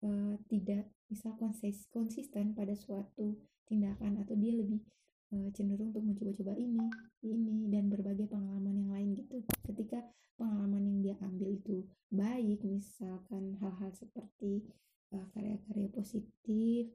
uh, 0.04 0.37
tidak 0.52 0.92
bisa 1.08 1.32
konsis 1.40 1.88
konsisten 1.88 2.52
pada 2.52 2.76
suatu 2.76 3.40
tindakan 3.64 4.20
atau 4.20 4.37
dia 4.37 4.52
lebih 4.52 4.84
uh, 5.32 5.49
cenderung 5.56 5.90
untuk 5.90 6.04
mencoba-coba 6.04 6.52
ini, 6.54 6.84
ini 7.25 7.73
dan 7.73 7.88
berbagai 7.88 8.28
pengalaman 8.28 8.84
yang 8.84 8.90
lain 8.92 9.08
gitu. 9.16 9.40
Ketika 9.64 10.04
pengalaman 10.37 10.84
yang 10.84 10.99
dia 11.00 11.14
ambil 11.25 11.49
itu 11.56 11.88
baik, 12.12 12.61
misalkan 12.62 13.56
hal-hal 13.58 13.90
seperti 13.96 14.68
uh, 15.16 15.26
karya-karya 15.32 15.88
positif 15.90 16.92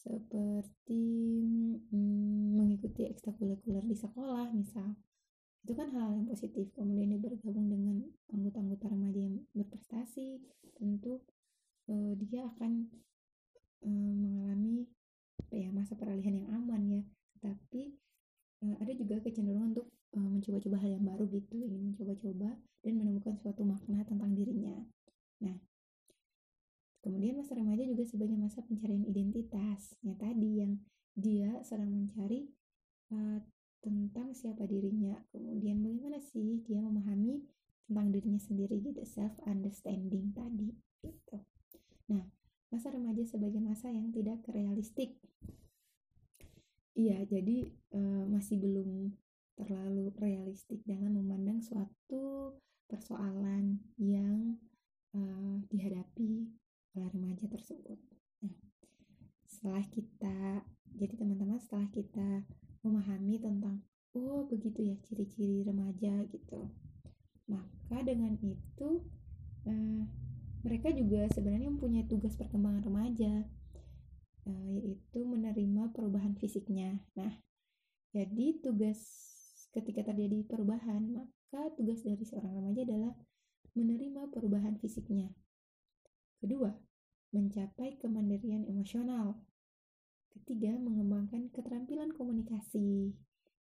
seperti 0.00 1.04
mm, 1.92 2.56
mengikuti 2.56 3.04
ekstrakurikuler 3.04 3.84
di 3.84 3.92
sekolah 3.92 4.48
misal 4.56 4.96
itu 5.60 5.76
kan 5.76 5.92
hal 5.92 6.16
yang 6.16 6.24
positif 6.24 6.72
kemudian 6.72 7.12
dia 7.12 7.20
bergabung 7.20 7.68
dengan 7.68 8.00
anggota-anggota 8.32 8.88
remaja 8.88 9.20
yang 9.20 9.44
berprestasi 9.52 10.40
tentu 10.72 11.20
uh, 11.88 12.12
dia 12.18 12.44
akan 12.56 12.90
uh, 13.86 14.14
mengalami 14.16 14.90
ya 15.50 15.72
masa 15.72 15.96
peralihan 15.96 16.44
yang 16.44 16.48
aman 16.52 16.82
ya. 16.90 17.02
Tapi 17.40 17.96
uh, 18.66 18.76
ada 18.82 18.92
juga 18.92 19.22
kecenderungan 19.24 19.72
untuk 19.72 19.88
uh, 20.16 20.28
mencoba-coba 20.28 20.76
hal 20.82 20.90
yang 21.00 21.04
baru 21.06 21.24
gitu 21.30 21.56
ingin 21.56 21.94
mencoba-coba 21.94 22.58
dan 22.84 22.92
menemukan 22.96 23.34
suatu 23.40 23.64
makna 23.64 24.04
tentang 24.04 24.36
dirinya. 24.36 24.76
Nah 25.40 25.56
kemudian 27.00 27.40
masa 27.40 27.56
remaja 27.56 27.80
juga 27.88 28.04
sebagai 28.04 28.36
masa 28.36 28.60
pencarian 28.60 29.08
identitas 29.08 29.96
yang 30.04 30.20
tadi 30.20 30.60
yang 30.60 30.76
dia 31.16 31.48
sedang 31.64 31.88
mencari 31.88 32.52
uh, 33.12 33.40
tentang 33.80 34.36
siapa 34.36 34.68
dirinya. 34.68 35.16
Kemudian 35.32 35.80
bagaimana 35.80 36.20
sih 36.20 36.60
dia 36.68 36.84
memahami 36.84 37.40
tentang 37.88 38.12
dirinya 38.14 38.38
sendiri 38.38 38.78
gitu 38.78 39.02
self 39.02 39.34
understanding 39.48 40.30
tadi 40.30 40.70
gitu 41.02 41.42
nah 42.10 42.26
masa 42.74 42.90
remaja 42.90 43.22
sebagai 43.22 43.62
masa 43.62 43.90
yang 43.90 44.10
tidak 44.10 44.42
realistik. 44.50 45.14
Iya 46.98 47.22
jadi 47.24 47.70
uh, 47.94 48.26
masih 48.26 48.58
belum 48.58 49.14
terlalu 49.54 50.10
realistik 50.18 50.82
dalam 50.82 51.14
memandang 51.14 51.62
suatu 51.62 52.58
persoalan 52.90 53.78
yang 53.96 54.58
uh, 55.14 55.62
dihadapi 55.70 56.50
oleh 56.98 57.08
remaja 57.14 57.46
tersebut. 57.46 57.98
Nah 58.42 58.58
setelah 59.46 59.86
kita 59.86 60.66
jadi 60.98 61.14
teman-teman 61.14 61.62
setelah 61.62 61.86
kita 61.94 62.42
memahami 62.82 63.38
tentang 63.38 63.86
oh 64.18 64.46
begitu 64.50 64.90
ya 64.90 64.96
ciri-ciri 65.06 65.62
remaja 65.62 66.26
gitu. 66.26 66.70
Maka 67.50 68.02
dengan 68.06 68.34
itu 68.42 69.02
eh, 69.66 70.02
mereka 70.60 70.92
juga 70.92 71.26
sebenarnya 71.32 71.72
mempunyai 71.72 72.04
tugas 72.04 72.36
perkembangan 72.36 72.84
remaja 72.84 73.48
eh, 74.46 74.68
yaitu 74.76 75.20
menerima 75.24 75.92
perubahan 75.96 76.36
fisiknya. 76.36 77.00
Nah 77.16 77.32
jadi 78.10 78.58
tugas 78.60 78.98
ketika 79.70 80.02
terjadi 80.02 80.42
perubahan 80.44 81.14
maka 81.14 81.70
tugas 81.78 82.02
dari 82.02 82.22
seorang 82.26 82.58
remaja 82.58 82.82
adalah 82.82 83.14
menerima 83.78 84.28
perubahan 84.34 84.76
fisiknya. 84.82 85.30
Kedua 86.40 86.74
mencapai 87.30 87.94
kemandirian 88.02 88.66
emosional. 88.66 89.38
Ketiga, 90.30 90.74
mengembangkan 90.78 91.50
keterampilan 91.50 92.14
komunikasi. 92.14 93.14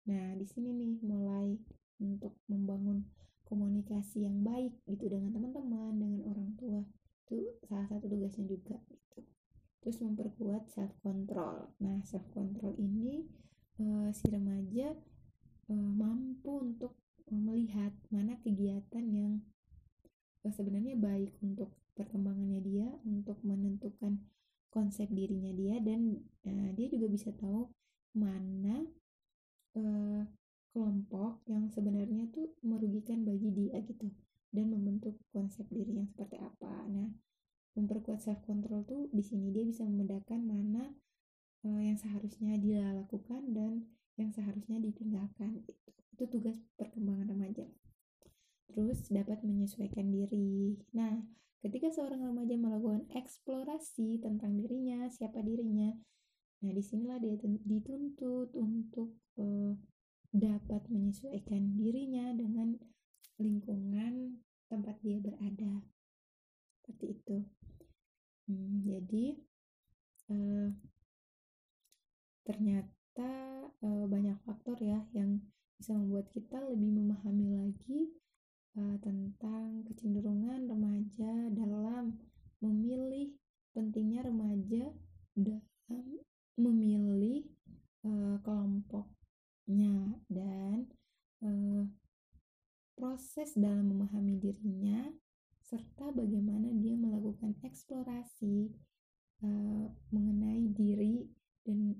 Nah, 0.06 0.34
di 0.38 0.46
sini 0.46 0.70
nih 0.74 0.94
mulai 1.02 1.58
untuk 2.02 2.38
membangun 2.50 3.06
komunikasi 3.54 4.26
yang 4.26 4.42
baik 4.42 4.74
gitu 4.90 5.06
dengan 5.06 5.30
teman-teman, 5.30 5.94
dengan 5.94 6.20
orang 6.26 6.50
tua. 6.58 6.82
Itu 7.24 7.38
salah 7.70 7.86
satu 7.86 8.10
tugasnya 8.10 8.50
juga 8.50 8.82
gitu. 8.90 9.22
Terus 9.78 10.02
memperkuat 10.02 10.74
self 10.74 10.90
control. 10.98 11.70
Nah, 11.78 12.02
self 12.02 12.26
control 12.34 12.74
ini 12.82 13.22
uh, 13.78 14.10
si 14.10 14.26
remaja 14.26 14.98
uh, 15.70 15.90
mampu 15.94 16.58
untuk 16.58 16.98
melihat 17.30 17.94
mana 18.10 18.34
kegiatan 18.42 19.06
yang 19.08 19.40
sebenarnya 20.44 20.98
baik 20.98 21.32
untuk 21.40 21.72
perkembangannya 21.96 22.60
dia 22.60 22.88
untuk 23.06 23.40
menentukan 23.46 24.20
konsep 24.68 25.06
dirinya 25.08 25.54
dia 25.54 25.78
dan 25.78 26.20
uh, 26.44 26.70
dia 26.74 26.90
juga 26.90 27.06
bisa 27.06 27.30
tahu 27.38 27.70
mana 28.18 28.84
uh, 29.78 30.26
kelompok 30.74 31.38
yang 31.46 31.70
sebenarnya 31.70 32.26
tuh 32.34 32.50
merugikan 32.66 33.22
bagi 33.22 33.54
dia 33.54 33.78
gitu 33.86 34.10
dan 34.50 34.74
membentuk 34.74 35.14
konsep 35.30 35.62
diri 35.70 36.02
yang 36.02 36.10
seperti 36.10 36.42
apa. 36.42 36.90
Nah, 36.90 37.14
memperkuat 37.78 38.18
self 38.18 38.42
control 38.42 38.82
tuh 38.82 39.06
di 39.14 39.22
sini 39.22 39.54
dia 39.54 39.62
bisa 39.62 39.86
membedakan 39.86 40.42
mana 40.42 40.90
uh, 41.62 41.80
yang 41.80 41.94
seharusnya 41.94 42.58
dia 42.58 42.90
lakukan 42.90 43.54
dan 43.54 43.86
yang 44.18 44.34
seharusnya 44.34 44.82
ditinggalkan 44.82 45.62
gitu. 45.62 45.90
Itu 46.14 46.26
tugas 46.26 46.58
perkembangan 46.74 47.30
remaja. 47.30 47.70
Terus 48.70 49.06
dapat 49.14 49.46
menyesuaikan 49.46 50.10
diri. 50.10 50.78
Nah, 50.94 51.22
Ketika 51.64 51.88
seorang 51.88 52.20
remaja 52.20 52.60
melakukan 52.60 53.08
eksplorasi 53.16 54.20
tentang 54.20 54.52
dirinya, 54.52 55.08
siapa 55.08 55.40
dirinya, 55.40 55.96
nah 56.60 56.68
di 56.68 56.84
sinilah 56.84 57.16
dia 57.16 57.40
dituntut 57.40 58.52
untuk 58.52 59.16
uh, 59.40 59.72
dapat 60.34 60.82
menyesuaikan 60.90 61.78
dirinya 61.78 62.34
dengan 62.34 62.74
lingkungan 63.38 64.42
tempat 64.66 64.98
dia 64.98 65.22
berada. 65.22 65.86
Seperti 66.82 67.14
itu. 67.14 67.38
Hmm, 68.50 68.82
jadi 68.82 69.38
uh, 70.34 70.68
ternyata 72.44 73.32
uh, 73.80 74.04
banyak 74.10 74.36
faktor 74.44 74.76
ya 74.82 75.06
yang 75.14 75.40
bisa 75.78 75.94
membuat 75.96 76.28
kita 76.34 76.60
lebih 76.66 76.92
memahami 76.92 77.48
lagi 77.54 78.12
uh, 78.76 78.98
tentang 79.00 79.86
kecenderungan 79.86 80.66
remaja 80.68 81.32
dalam 81.54 82.20
memilih 82.60 83.32
pentingnya 83.72 84.26
remaja 84.28 84.92
dalam 85.34 86.20
memilih 86.58 87.48
uh, 88.04 88.38
kelompoknya 89.64 90.20
dan 90.28 90.76
proses 92.94 93.56
dalam 93.56 93.90
memahami 93.90 94.36
dirinya 94.36 95.08
serta 95.64 96.12
bagaimana 96.12 96.68
dia 96.76 96.94
melakukan 96.94 97.56
eksplorasi 97.64 98.70
mengenai 100.12 100.68
diri 100.72 101.24
dan 101.64 101.96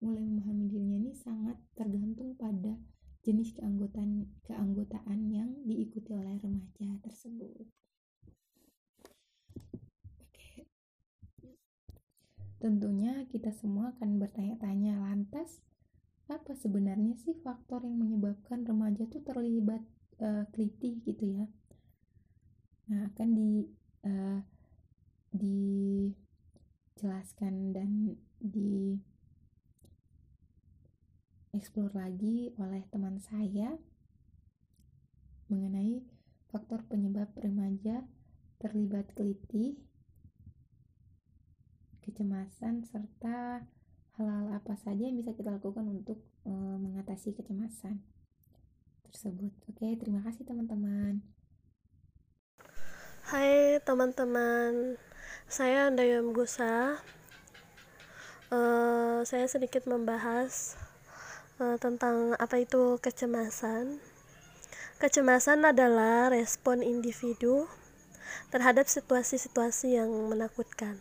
mulai 0.00 0.24
memahami 0.24 0.64
dirinya 0.68 0.96
ini 1.00 1.12
sangat 1.16 1.56
tergantung 1.76 2.36
pada 2.36 2.76
jenis 3.24 3.56
keanggotaan 3.56 4.28
keanggotaan 4.44 5.28
yang 5.32 5.48
diikuti 5.64 6.12
oleh 6.12 6.36
remaja 6.40 6.88
tersebut. 7.04 7.68
Tentunya 12.60 13.28
kita 13.28 13.52
semua 13.52 13.92
akan 13.92 14.16
bertanya-tanya 14.16 14.96
lantas 14.96 15.60
apa 16.34 16.52
sebenarnya 16.58 17.14
sih 17.16 17.38
faktor 17.40 17.86
yang 17.86 17.98
menyebabkan 18.02 18.66
remaja 18.66 19.06
tuh 19.06 19.22
terlibat 19.22 19.80
uh, 20.18 20.44
kritik 20.50 21.00
gitu 21.06 21.24
ya. 21.30 21.46
Nah, 22.90 23.08
akan 23.14 23.28
di 23.32 23.64
uh, 24.04 24.42
dijelaskan 26.94 27.74
dan 27.74 28.18
di 28.42 28.98
eksplor 31.54 31.94
lagi 31.94 32.50
oleh 32.58 32.82
teman 32.90 33.22
saya 33.22 33.78
mengenai 35.46 36.02
faktor 36.50 36.82
penyebab 36.90 37.30
remaja 37.38 38.02
terlibat 38.58 39.10
kelitih, 39.14 39.78
kecemasan, 42.02 42.82
serta 42.86 43.66
hal-hal 44.14 44.46
apa 44.54 44.78
saja 44.78 45.02
yang 45.02 45.18
bisa 45.18 45.34
kita 45.34 45.50
lakukan 45.50 45.82
untuk 45.90 46.22
e, 46.46 46.52
mengatasi 46.54 47.34
kecemasan 47.34 47.98
tersebut. 49.10 49.50
Oke, 49.70 49.94
terima 49.98 50.22
kasih 50.22 50.46
teman-teman. 50.46 51.22
Hai 53.24 53.80
teman-teman, 53.82 55.00
saya 55.48 55.88
Andayam 55.88 56.36
Gusa. 56.36 57.00
Uh, 58.52 59.24
saya 59.26 59.48
sedikit 59.50 59.88
membahas 59.88 60.78
uh, 61.58 61.74
tentang 61.80 62.36
apa 62.36 62.62
itu 62.62 63.00
kecemasan. 63.00 63.98
Kecemasan 65.00 65.66
adalah 65.66 66.30
respon 66.30 66.84
individu 66.84 67.66
terhadap 68.52 68.86
situasi-situasi 68.86 69.98
yang 69.98 70.12
menakutkan. 70.30 71.00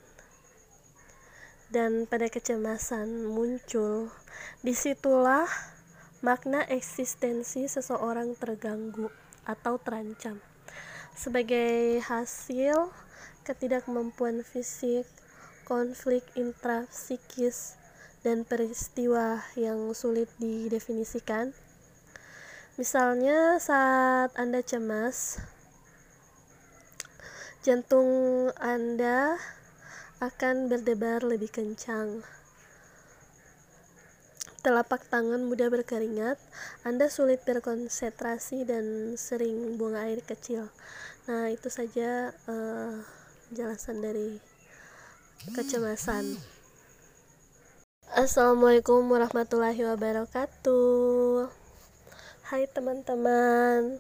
Dan 1.73 2.05
pada 2.05 2.29
kecemasan 2.29 3.25
muncul, 3.33 4.13
di 4.61 4.77
situlah 4.77 5.49
makna 6.21 6.61
eksistensi 6.69 7.65
seseorang 7.65 8.37
terganggu 8.37 9.09
atau 9.41 9.81
terancam. 9.81 10.37
Sebagai 11.17 11.97
hasil 12.05 12.93
ketidakmampuan 13.41 14.45
fisik, 14.45 15.09
konflik 15.65 16.21
intrapsikis, 16.37 17.81
dan 18.21 18.45
peristiwa 18.45 19.41
yang 19.57 19.97
sulit 19.97 20.29
didefinisikan. 20.37 21.57
Misalnya 22.77 23.57
saat 23.57 24.29
Anda 24.37 24.61
cemas, 24.61 25.41
jantung 27.65 28.53
Anda 28.61 29.41
akan 30.23 30.71
berdebar 30.71 31.19
lebih 31.27 31.51
kencang. 31.51 32.23
Telapak 34.63 35.03
tangan 35.11 35.43
mudah 35.43 35.67
berkeringat, 35.67 36.39
Anda 36.87 37.11
sulit 37.11 37.43
berkonsentrasi 37.43 38.63
dan 38.63 39.19
sering 39.19 39.75
buang 39.75 39.99
air 39.99 40.23
kecil. 40.23 40.71
Nah, 41.27 41.51
itu 41.51 41.67
saja 41.67 42.31
uh, 42.47 43.03
jelasan 43.51 43.99
dari 43.99 44.39
kecemasan. 45.51 46.39
Assalamualaikum 48.13 49.09
warahmatullahi 49.09 49.89
wabarakatuh 49.89 51.49
Hai 52.45 52.69
teman-teman 52.69 53.97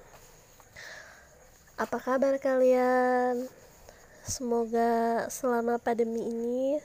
Apa 1.81 1.97
kabar 1.97 2.37
kalian? 2.37 3.49
Semoga 4.23 5.27
selama 5.27 5.75
pandemi 5.83 6.23
ini 6.23 6.79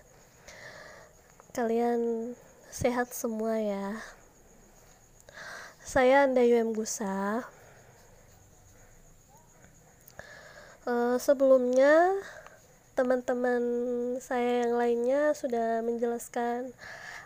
Kalian 1.59 2.35
sehat 2.71 3.11
semua 3.11 3.59
ya. 3.59 3.99
Saya 5.83 6.23
Anda 6.23 6.47
UM 6.47 6.71
Gusa. 6.71 7.43
Uh, 10.87 11.19
Sebelumnya 11.19 12.15
teman-teman 12.95 13.63
saya 14.23 14.67
yang 14.67 14.79
lainnya 14.79 15.35
sudah 15.35 15.83
menjelaskan 15.83 16.71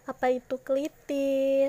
apa 0.09 0.33
itu 0.33 0.57
keliti, 0.65 1.69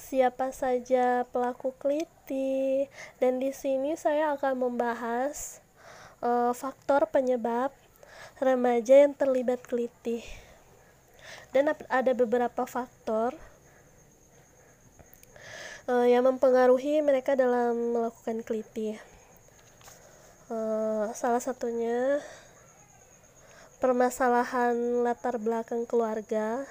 siapa 0.00 0.48
saja 0.48 1.28
pelaku 1.28 1.76
keliti, 1.76 2.88
dan 3.20 3.36
di 3.36 3.52
sini 3.52 4.00
saya 4.00 4.32
akan 4.32 4.64
membahas 4.64 5.60
uh, 6.22 6.52
faktor 6.54 7.06
penyebab 7.10 7.70
remaja 8.38 9.06
yang 9.06 9.14
terlibat 9.14 9.62
keliti. 9.66 10.22
Dan 11.50 11.72
ada 11.88 12.12
beberapa 12.12 12.68
faktor 12.68 13.34
uh, 15.88 16.06
yang 16.06 16.24
mempengaruhi 16.28 17.00
mereka 17.00 17.34
dalam 17.34 17.96
melakukan 17.96 18.44
keliti. 18.44 19.00
Uh, 20.48 21.12
salah 21.12 21.44
satunya 21.44 22.24
permasalahan 23.78 25.04
latar 25.04 25.36
belakang 25.36 25.84
keluarga 25.84 26.64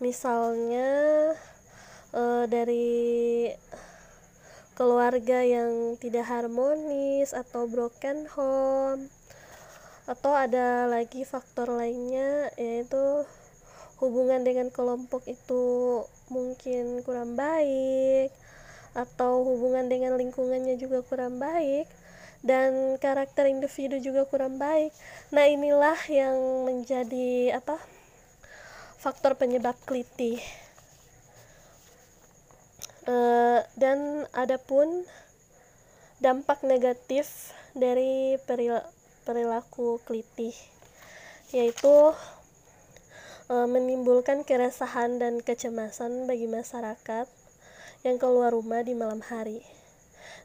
misalnya 0.00 1.32
uh, 2.16 2.44
dari 2.48 3.48
keluarga 4.76 5.40
yang 5.40 5.96
tidak 5.96 6.28
harmonis 6.28 7.32
atau 7.32 7.64
broken 7.64 8.28
home 8.28 9.08
atau 10.06 10.36
ada 10.36 10.86
lagi 10.86 11.24
faktor 11.24 11.72
lainnya 11.72 12.52
yaitu 12.60 13.24
hubungan 13.98 14.44
dengan 14.44 14.68
kelompok 14.68 15.24
itu 15.24 16.04
mungkin 16.28 17.00
kurang 17.02 17.34
baik 17.34 18.30
atau 18.92 19.42
hubungan 19.48 19.88
dengan 19.88 20.20
lingkungannya 20.20 20.76
juga 20.76 21.00
kurang 21.02 21.40
baik 21.40 21.88
dan 22.44 23.00
karakter 23.00 23.48
individu 23.48 23.98
juga 23.98 24.28
kurang 24.28 24.60
baik. 24.60 24.92
Nah, 25.34 25.48
inilah 25.50 25.98
yang 26.06 26.36
menjadi 26.68 27.58
apa? 27.58 27.80
faktor 28.96 29.38
penyebab 29.38 29.78
kelitih 29.86 30.42
uh, 33.06 33.60
dan 33.78 34.26
adapun 34.34 35.06
dampak 36.18 36.64
negatif 36.64 37.52
dari 37.76 38.40
perilaku 39.28 40.00
kelitih 40.08 40.56
yaitu 41.54 42.16
e, 43.46 43.54
menimbulkan 43.68 44.42
keresahan 44.42 45.20
dan 45.20 45.44
kecemasan 45.44 46.26
bagi 46.26 46.50
masyarakat 46.50 47.28
yang 48.02 48.16
keluar 48.18 48.50
rumah 48.50 48.82
di 48.82 48.96
malam 48.98 49.22
hari. 49.22 49.62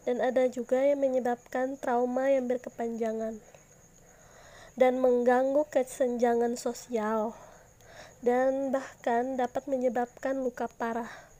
Dan 0.05 0.17
ada 0.21 0.49
juga 0.49 0.81
yang 0.81 1.01
menyebabkan 1.01 1.77
trauma 1.77 2.29
yang 2.29 2.49
berkepanjangan 2.49 3.37
dan 4.73 4.97
mengganggu 4.97 5.61
kesenjangan 5.69 6.57
sosial 6.57 7.37
dan 8.25 8.73
bahkan 8.73 9.37
dapat 9.37 9.65
menyebabkan 9.69 10.41
luka 10.41 10.65
parah 10.77 11.30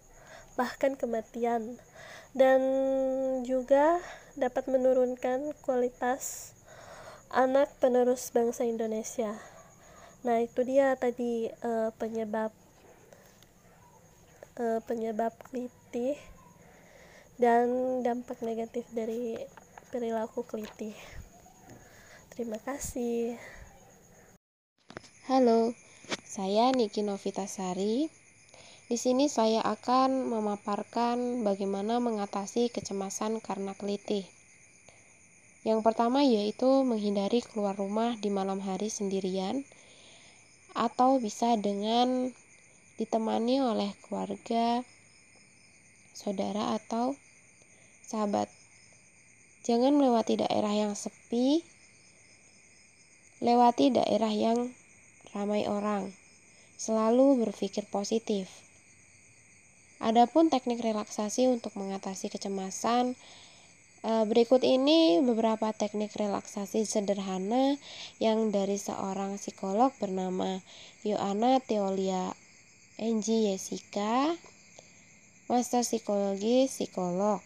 bahkan 0.59 0.99
kematian 0.99 1.79
dan 2.31 2.61
juga 3.43 3.99
dapat 4.39 4.67
menurunkan 4.71 5.51
kualitas 5.63 6.55
anak 7.31 7.71
penerus 7.79 8.31
bangsa 8.31 8.67
Indonesia. 8.67 9.35
Nah, 10.21 10.43
itu 10.43 10.61
dia 10.67 10.93
tadi 10.99 11.49
uh, 11.63 11.89
penyebab 11.97 12.51
uh, 14.59 14.79
penyebab 14.85 15.33
kelitih 15.49 16.15
dan 17.41 17.67
dampak 18.05 18.39
negatif 18.45 18.85
dari 18.93 19.39
perilaku 19.89 20.45
kelitih. 20.45 20.93
Terima 22.31 22.61
kasih. 22.61 23.35
Halo, 25.27 25.75
saya 26.23 26.71
Niki 26.71 27.01
Novitasari. 27.03 28.20
Di 28.91 28.99
sini 28.99 29.31
saya 29.31 29.63
akan 29.63 30.27
memaparkan 30.27 31.47
bagaimana 31.47 32.03
mengatasi 32.03 32.67
kecemasan 32.75 33.39
karena 33.39 33.71
kelitih. 33.71 34.27
Yang 35.63 35.79
pertama 35.79 36.27
yaitu 36.27 36.67
menghindari 36.83 37.39
keluar 37.39 37.71
rumah 37.79 38.19
di 38.19 38.27
malam 38.27 38.59
hari 38.59 38.91
sendirian 38.91 39.63
atau 40.75 41.23
bisa 41.23 41.55
dengan 41.55 42.35
ditemani 42.99 43.63
oleh 43.63 43.95
keluarga, 44.03 44.83
saudara, 46.11 46.75
atau 46.75 47.15
sahabat. 48.03 48.51
Jangan 49.63 49.95
melewati 49.95 50.35
daerah 50.43 50.75
yang 50.75 50.99
sepi, 50.99 51.63
lewati 53.39 53.95
daerah 53.95 54.35
yang 54.35 54.75
ramai 55.31 55.63
orang. 55.71 56.11
Selalu 56.75 57.47
berpikir 57.47 57.87
positif. 57.87 58.70
Adapun 60.01 60.49
teknik 60.49 60.81
relaksasi 60.81 61.45
untuk 61.45 61.77
mengatasi 61.77 62.33
kecemasan, 62.33 63.13
Eh, 64.01 64.25
berikut 64.25 64.65
ini 64.65 65.21
beberapa 65.21 65.69
teknik 65.77 66.17
relaksasi 66.17 66.89
sederhana 66.89 67.77
yang 68.17 68.49
dari 68.49 68.81
seorang 68.81 69.37
psikolog 69.37 69.93
bernama 70.01 70.65
Yoana 71.05 71.61
Teolia 71.61 72.33
Enji 72.97 73.53
Yesika, 73.53 74.33
Master 75.45 75.85
Psikologi 75.85 76.65
Psikolog. 76.65 77.45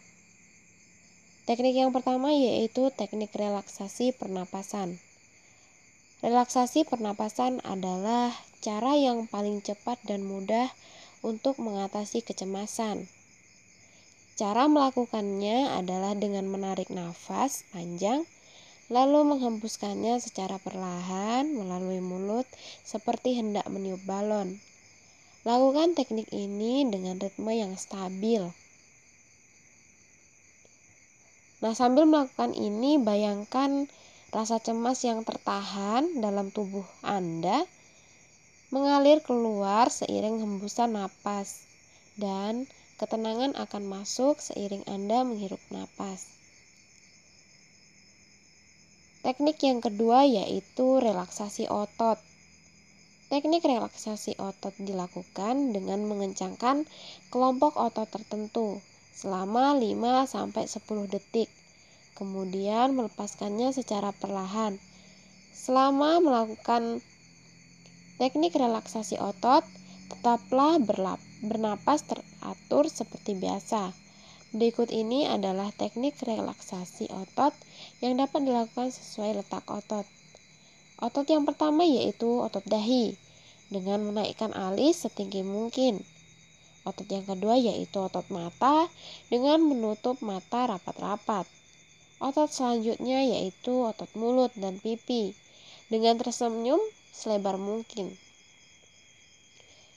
Teknik 1.44 1.76
yang 1.76 1.92
pertama 1.92 2.32
yaitu 2.32 2.88
teknik 2.88 3.36
relaksasi 3.36 4.16
pernapasan. 4.16 4.96
Relaksasi 6.24 6.88
pernapasan 6.88 7.60
adalah 7.68 8.32
cara 8.64 8.96
yang 8.96 9.28
paling 9.28 9.60
cepat 9.60 10.00
dan 10.08 10.24
mudah 10.24 10.72
mengatasi 11.22 12.24
kecemasan. 12.26 13.06
Cara 14.36 14.68
melakukannya 14.68 15.72
adalah 15.80 16.12
dengan 16.12 16.44
menarik 16.44 16.92
nafas 16.92 17.64
panjang, 17.72 18.28
lalu 18.92 19.24
menghembuskannya 19.24 20.20
secara 20.20 20.60
perlahan 20.60 21.48
melalui 21.56 22.04
mulut 22.04 22.44
seperti 22.84 23.38
hendak 23.40 23.64
meniup 23.72 24.04
balon. 24.04 24.60
Lakukan 25.46 25.96
teknik 25.96 26.28
ini 26.34 26.84
dengan 26.84 27.16
ritme 27.16 27.54
yang 27.54 27.78
stabil. 27.78 28.44
Nah, 31.64 31.72
sambil 31.72 32.04
melakukan 32.04 32.52
ini, 32.52 33.00
bayangkan 33.00 33.88
rasa 34.34 34.60
cemas 34.60 35.00
yang 35.00 35.24
tertahan 35.24 36.20
dalam 36.20 36.52
tubuh 36.52 36.84
Anda 37.00 37.64
mengalir 38.76 39.24
keluar 39.24 39.88
seiring 39.88 40.44
hembusan 40.44 40.92
napas 40.92 41.64
dan 42.20 42.68
Ketenangan 42.96 43.60
akan 43.60 43.84
masuk 43.92 44.40
seiring 44.40 44.80
Anda 44.88 45.20
menghirup 45.20 45.60
napas. 45.68 46.32
Teknik 49.20 49.60
yang 49.60 49.84
kedua 49.84 50.24
yaitu 50.24 50.96
relaksasi 51.04 51.68
otot. 51.68 52.16
Teknik 53.28 53.68
relaksasi 53.68 54.40
otot 54.40 54.72
dilakukan 54.80 55.76
dengan 55.76 56.08
mengencangkan 56.08 56.88
kelompok 57.28 57.76
otot 57.76 58.08
tertentu 58.08 58.80
selama 59.12 59.76
5 59.76 59.92
10 60.24 61.12
detik. 61.12 61.52
Kemudian 62.16 62.96
melepaskannya 62.96 63.76
secara 63.76 64.16
perlahan. 64.16 64.80
Selama 65.52 66.16
melakukan 66.24 67.04
teknik 68.16 68.56
relaksasi 68.56 69.20
otot, 69.20 69.64
tetaplah 70.08 70.80
berlap 70.80 71.20
bernapas 71.44 72.04
teratur 72.08 72.88
seperti 72.88 73.36
biasa. 73.36 73.92
Berikut 74.56 74.88
ini 74.88 75.28
adalah 75.28 75.68
teknik 75.74 76.16
relaksasi 76.24 77.12
otot 77.12 77.52
yang 78.00 78.16
dapat 78.16 78.46
dilakukan 78.46 78.88
sesuai 78.88 79.44
letak 79.44 79.68
otot. 79.68 80.08
Otot 80.96 81.28
yang 81.28 81.44
pertama 81.44 81.84
yaitu 81.84 82.40
otot 82.40 82.64
dahi 82.64 83.20
dengan 83.68 84.00
menaikkan 84.00 84.56
alis 84.56 85.04
setinggi 85.04 85.44
mungkin. 85.44 86.00
Otot 86.88 87.04
yang 87.10 87.26
kedua 87.28 87.58
yaitu 87.60 88.00
otot 88.00 88.24
mata 88.32 88.88
dengan 89.28 89.60
menutup 89.60 90.22
mata 90.24 90.70
rapat-rapat. 90.72 91.44
Otot 92.22 92.48
selanjutnya 92.48 93.28
yaitu 93.28 93.84
otot 93.84 94.08
mulut 94.16 94.54
dan 94.56 94.80
pipi 94.80 95.36
dengan 95.92 96.16
tersenyum 96.16 96.80
selebar 97.16 97.56
mungkin. 97.56 98.12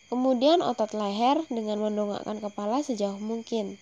Kemudian 0.08 0.64
otot 0.64 0.96
leher 0.96 1.44
dengan 1.52 1.84
mendongakkan 1.84 2.40
kepala 2.40 2.80
sejauh 2.80 3.20
mungkin. 3.20 3.76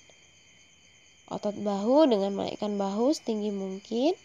Otot 1.30 1.56
bahu 1.56 2.10
dengan 2.10 2.34
menaikkan 2.34 2.76
bahu 2.76 3.14
setinggi 3.14 3.54
mungkin. 3.54 4.18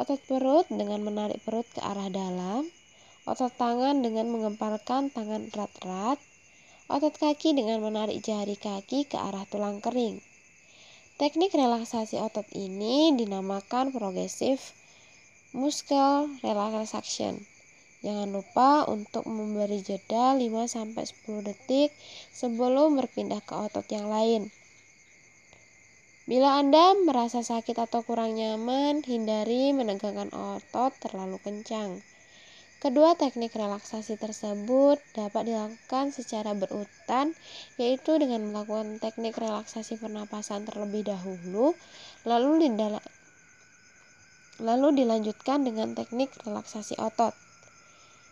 Otot 0.00 0.18
perut 0.24 0.64
dengan 0.72 1.04
menarik 1.04 1.38
perut 1.44 1.68
ke 1.70 1.84
arah 1.84 2.08
dalam. 2.08 2.66
Otot 3.28 3.52
tangan 3.54 4.00
dengan 4.00 4.32
mengemparkan 4.32 5.12
tangan 5.12 5.52
erat-erat. 5.52 6.16
Otot 6.90 7.14
kaki 7.14 7.54
dengan 7.54 7.78
menarik 7.84 8.18
jari 8.24 8.58
kaki 8.58 9.06
ke 9.06 9.14
arah 9.14 9.46
tulang 9.46 9.78
kering. 9.78 10.18
Teknik 11.20 11.52
relaksasi 11.52 12.16
otot 12.16 12.48
ini 12.56 13.12
dinamakan 13.12 13.92
progressive 13.92 14.62
muscle 15.50 16.30
relaxation. 16.46 17.49
Jangan 18.00 18.32
lupa 18.32 18.88
untuk 18.88 19.28
memberi 19.28 19.84
jeda 19.84 20.32
5-10 20.32 21.04
detik 21.44 21.92
sebelum 22.32 22.96
berpindah 22.96 23.44
ke 23.44 23.52
otot 23.52 23.84
yang 23.92 24.08
lain. 24.08 24.48
Bila 26.24 26.62
Anda 26.62 26.96
merasa 26.96 27.44
sakit 27.44 27.76
atau 27.76 28.00
kurang 28.06 28.38
nyaman, 28.38 29.04
hindari 29.04 29.76
menegangkan 29.76 30.32
otot 30.32 30.96
terlalu 31.02 31.36
kencang. 31.42 32.00
Kedua 32.80 33.12
teknik 33.12 33.52
relaksasi 33.52 34.16
tersebut 34.16 34.96
dapat 35.12 35.52
dilakukan 35.52 36.16
secara 36.16 36.56
berurutan, 36.56 37.36
yaitu 37.76 38.16
dengan 38.16 38.48
melakukan 38.48 38.96
teknik 38.96 39.36
relaksasi 39.36 40.00
pernapasan 40.00 40.64
terlebih 40.64 41.04
dahulu, 41.04 41.76
lalu, 42.24 42.64
lalu 44.64 44.88
dilanjutkan 44.96 45.68
dengan 45.68 45.92
teknik 45.92 46.32
relaksasi 46.48 46.96
otot. 46.96 47.36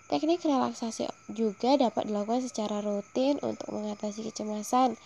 Teknik 0.08 0.40
relaksasi 0.40 1.04
juga 1.36 1.76
dapat 1.76 2.08
dilakukan 2.08 2.40
secara 2.48 2.80
rutin 2.80 3.36
untuk 3.44 3.68
mengatasi 3.76 4.24
kecemasan, 4.24 4.96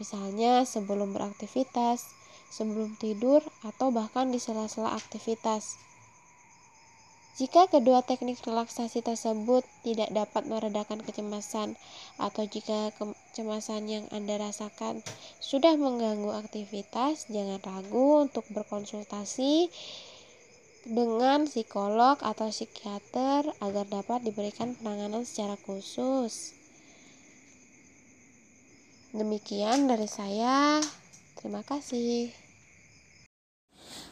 misalnya 0.00 0.64
sebelum 0.64 1.12
beraktivitas, 1.12 2.08
sebelum 2.48 2.96
tidur, 2.96 3.44
atau 3.60 3.92
bahkan 3.92 4.32
di 4.32 4.40
sela-sela 4.40 4.96
aktivitas. 4.96 5.76
Jika 7.36 7.68
kedua 7.68 8.00
teknik 8.00 8.40
relaksasi 8.48 9.04
tersebut 9.04 9.60
tidak 9.84 10.08
dapat 10.08 10.48
meredakan 10.48 11.04
kecemasan, 11.04 11.76
atau 12.16 12.48
jika 12.48 12.96
kecemasan 12.96 13.92
yang 13.92 14.08
Anda 14.08 14.40
rasakan 14.40 15.04
sudah 15.36 15.76
mengganggu 15.76 16.32
aktivitas, 16.32 17.28
jangan 17.28 17.60
ragu 17.60 18.24
untuk 18.24 18.48
berkonsultasi 18.48 19.68
dengan 20.86 21.50
psikolog 21.50 22.14
atau 22.22 22.46
psikiater 22.46 23.50
agar 23.58 23.84
dapat 23.90 24.22
diberikan 24.22 24.78
penanganan 24.78 25.26
secara 25.26 25.58
khusus. 25.66 26.54
Demikian 29.10 29.90
dari 29.90 30.06
saya. 30.06 30.78
Terima 31.34 31.66
kasih. 31.66 32.30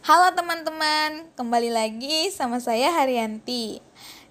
Halo 0.04 0.36
teman-teman, 0.36 1.32
kembali 1.38 1.70
lagi 1.72 2.28
sama 2.34 2.60
saya 2.60 2.92
Haryanti. 2.92 3.80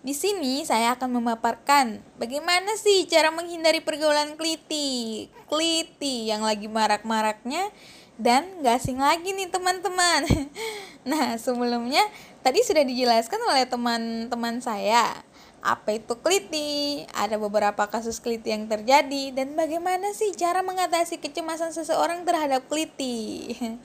Di 0.04 0.12
sini 0.12 0.68
saya 0.68 1.00
akan 1.00 1.16
memaparkan 1.18 2.04
bagaimana 2.20 2.76
sih 2.76 3.08
cara 3.08 3.32
menghindari 3.32 3.80
pergaulan 3.80 4.36
kliti, 4.36 5.32
kliti 5.48 6.28
yang 6.28 6.44
lagi 6.44 6.68
marak-maraknya 6.68 7.72
dan 8.24 8.64
gak 8.64 8.80
asing 8.80 9.04
lagi 9.04 9.36
nih 9.36 9.52
teman-teman. 9.52 10.24
Nah 11.04 11.36
sebelumnya 11.36 12.00
tadi 12.48 12.64
sudah 12.64 12.88
dijelaskan 12.88 13.36
oleh 13.44 13.68
teman-teman 13.68 14.64
saya 14.64 15.20
apa 15.60 15.96
itu 16.00 16.16
kliti, 16.20 17.04
ada 17.12 17.36
beberapa 17.36 17.88
kasus 17.92 18.24
kliti 18.24 18.56
yang 18.56 18.72
terjadi, 18.72 19.32
dan 19.32 19.56
bagaimana 19.56 20.12
sih 20.12 20.36
cara 20.36 20.60
mengatasi 20.60 21.24
kecemasan 21.24 21.72
seseorang 21.72 22.28
terhadap 22.28 22.68
kliti. 22.68 23.52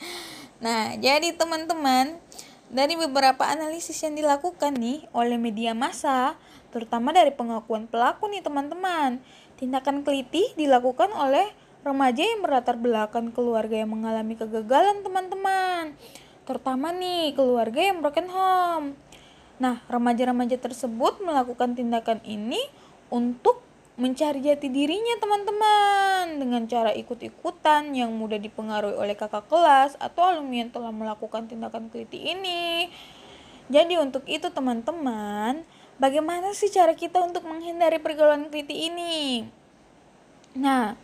Nah, 0.59 0.99
jadi 0.99 1.39
teman-teman, 1.39 2.19
dari 2.67 2.99
beberapa 2.99 3.47
analisis 3.47 3.95
yang 4.03 4.19
dilakukan 4.19 4.75
nih 4.75 5.07
oleh 5.15 5.39
media 5.39 5.71
massa, 5.71 6.35
terutama 6.75 7.15
dari 7.15 7.31
pengakuan 7.31 7.87
pelaku 7.87 8.27
nih 8.27 8.43
teman-teman, 8.43 9.23
tindakan 9.55 10.03
keliti 10.03 10.51
dilakukan 10.59 11.15
oleh 11.15 11.47
remaja 11.83 12.23
yang 12.23 12.41
berlatar 12.43 12.77
belakang 12.79 13.31
keluarga 13.31 13.79
yang 13.79 13.91
mengalami 13.93 14.35
kegagalan 14.35 15.03
teman-teman. 15.03 15.95
Terutama 16.49 16.95
nih 16.95 17.37
keluarga 17.37 17.81
yang 17.81 18.01
broken 18.01 18.29
home. 18.33 18.87
Nah, 19.59 19.83
remaja-remaja 19.91 20.57
tersebut 20.57 21.19
melakukan 21.21 21.75
tindakan 21.75 22.23
ini 22.23 22.63
untuk 23.11 23.67
mencari 23.99 24.39
jati 24.39 24.71
dirinya 24.71 25.19
teman-teman 25.19 26.39
dengan 26.39 26.63
cara 26.71 26.95
ikut-ikutan 26.95 27.91
yang 27.91 28.15
mudah 28.15 28.39
dipengaruhi 28.39 28.95
oleh 28.95 29.19
kakak 29.19 29.51
kelas 29.51 29.99
atau 29.99 30.23
alumni 30.23 30.63
yang 30.63 30.71
telah 30.71 30.95
melakukan 30.95 31.51
tindakan 31.51 31.91
keliti 31.91 32.31
ini. 32.31 32.87
Jadi 33.67 33.99
untuk 33.99 34.23
itu 34.31 34.47
teman-teman, 34.55 35.67
bagaimana 35.99 36.55
sih 36.55 36.71
cara 36.71 36.95
kita 36.95 37.19
untuk 37.19 37.43
menghindari 37.43 37.99
pergaulan 37.99 38.47
keliti 38.47 38.87
ini? 38.87 39.51
Nah, 40.55 40.95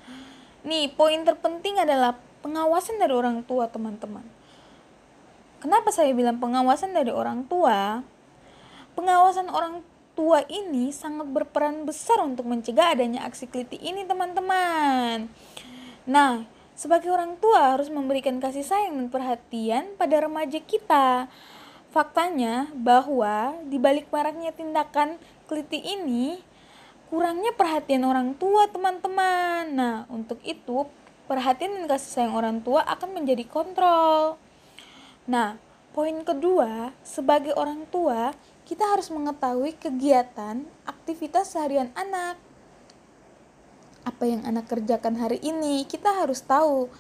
nih 0.65 0.91
poin 0.97 1.21
terpenting 1.23 1.77
adalah 1.77 2.17
pengawasan 2.41 2.97
dari 2.97 3.13
orang 3.13 3.45
tua 3.45 3.69
teman-teman. 3.69 4.25
Kenapa 5.61 5.89
saya 5.93 6.13
bilang 6.13 6.41
pengawasan 6.41 6.93
dari 6.93 7.09
orang 7.09 7.49
tua? 7.49 8.05
Pengawasan 8.97 9.49
orang 9.49 9.81
tua 10.13 10.45
ini 10.47 10.93
sangat 10.93 11.29
berperan 11.29 11.89
besar 11.89 12.21
untuk 12.21 12.45
mencegah 12.45 12.93
adanya 12.93 13.25
aksi 13.25 13.49
keliti 13.49 13.81
ini 13.81 14.05
teman-teman. 14.05 15.29
Nah, 16.05 16.45
sebagai 16.77 17.09
orang 17.09 17.41
tua 17.41 17.77
harus 17.77 17.89
memberikan 17.89 18.39
kasih 18.39 18.63
sayang 18.63 18.95
dan 19.01 19.09
perhatian 19.09 19.85
pada 19.97 20.21
remaja 20.21 20.61
kita. 20.61 21.33
Faktanya 21.91 22.69
bahwa 22.75 23.55
di 23.65 23.79
balik 23.79 24.11
maraknya 24.11 24.51
tindakan 24.51 25.17
keliti 25.47 25.79
ini 25.81 26.43
kurangnya 27.15 27.55
perhatian 27.55 28.03
orang 28.03 28.35
tua 28.35 28.67
teman-teman. 28.67 29.71
Nah, 29.71 30.03
untuk 30.11 30.43
itu 30.43 30.83
perhatian 31.31 31.79
dan 31.79 31.87
kasih 31.87 32.11
sayang 32.11 32.35
orang 32.35 32.59
tua 32.59 32.83
akan 32.83 33.23
menjadi 33.23 33.47
kontrol. 33.47 34.35
Nah, 35.31 35.55
poin 35.95 36.27
kedua, 36.27 36.91
sebagai 37.07 37.55
orang 37.55 37.87
tua, 37.87 38.35
kita 38.67 38.83
harus 38.91 39.15
mengetahui 39.15 39.79
kegiatan, 39.79 40.67
aktivitas 40.83 41.55
seharian 41.55 41.95
anak. 41.95 42.35
Apa 44.03 44.27
yang 44.27 44.43
anak 44.43 44.67
kerjakan 44.67 45.15
hari 45.15 45.39
ini, 45.39 45.87
kita 45.87 46.11
harus 46.19 46.43
tahu. 46.43 46.91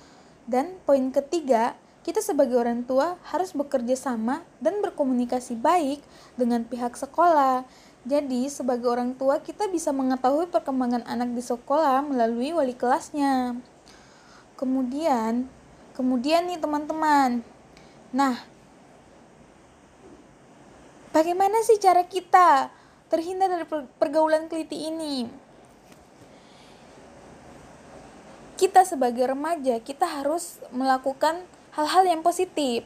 Dan 0.47 0.79
poin 0.87 1.11
ketiga, 1.11 1.75
kita 2.07 2.23
sebagai 2.23 2.55
orang 2.55 2.87
tua 2.87 3.19
harus 3.35 3.51
bekerja 3.51 3.99
sama 3.99 4.47
dan 4.63 4.79
berkomunikasi 4.79 5.59
baik 5.59 5.99
dengan 6.39 6.63
pihak 6.63 6.95
sekolah. 6.95 7.67
Jadi, 8.05 8.53
sebagai 8.53 8.89
orang 8.93 9.17
tua, 9.17 9.41
kita 9.41 9.69
bisa 9.73 9.89
mengetahui 9.89 10.53
perkembangan 10.53 11.09
anak 11.09 11.33
di 11.33 11.41
sekolah 11.41 12.05
melalui 12.05 12.53
wali 12.53 12.77
kelasnya. 12.77 13.57
Kemudian, 14.61 15.49
kemudian 15.97 16.45
nih 16.45 16.61
teman-teman. 16.61 17.41
Nah, 18.13 18.55
Bagaimana 21.15 21.63
sih 21.63 21.79
cara 21.79 22.03
kita 22.03 22.75
terhindar 23.07 23.47
dari 23.47 23.63
pergaulan 24.03 24.51
keliti 24.51 24.91
ini? 24.91 25.31
Kita 28.59 28.83
sebagai 28.83 29.31
remaja, 29.31 29.79
kita 29.79 30.11
harus 30.11 30.59
melakukan 30.75 31.47
hal-hal 31.79 32.03
yang 32.03 32.19
positif. 32.27 32.83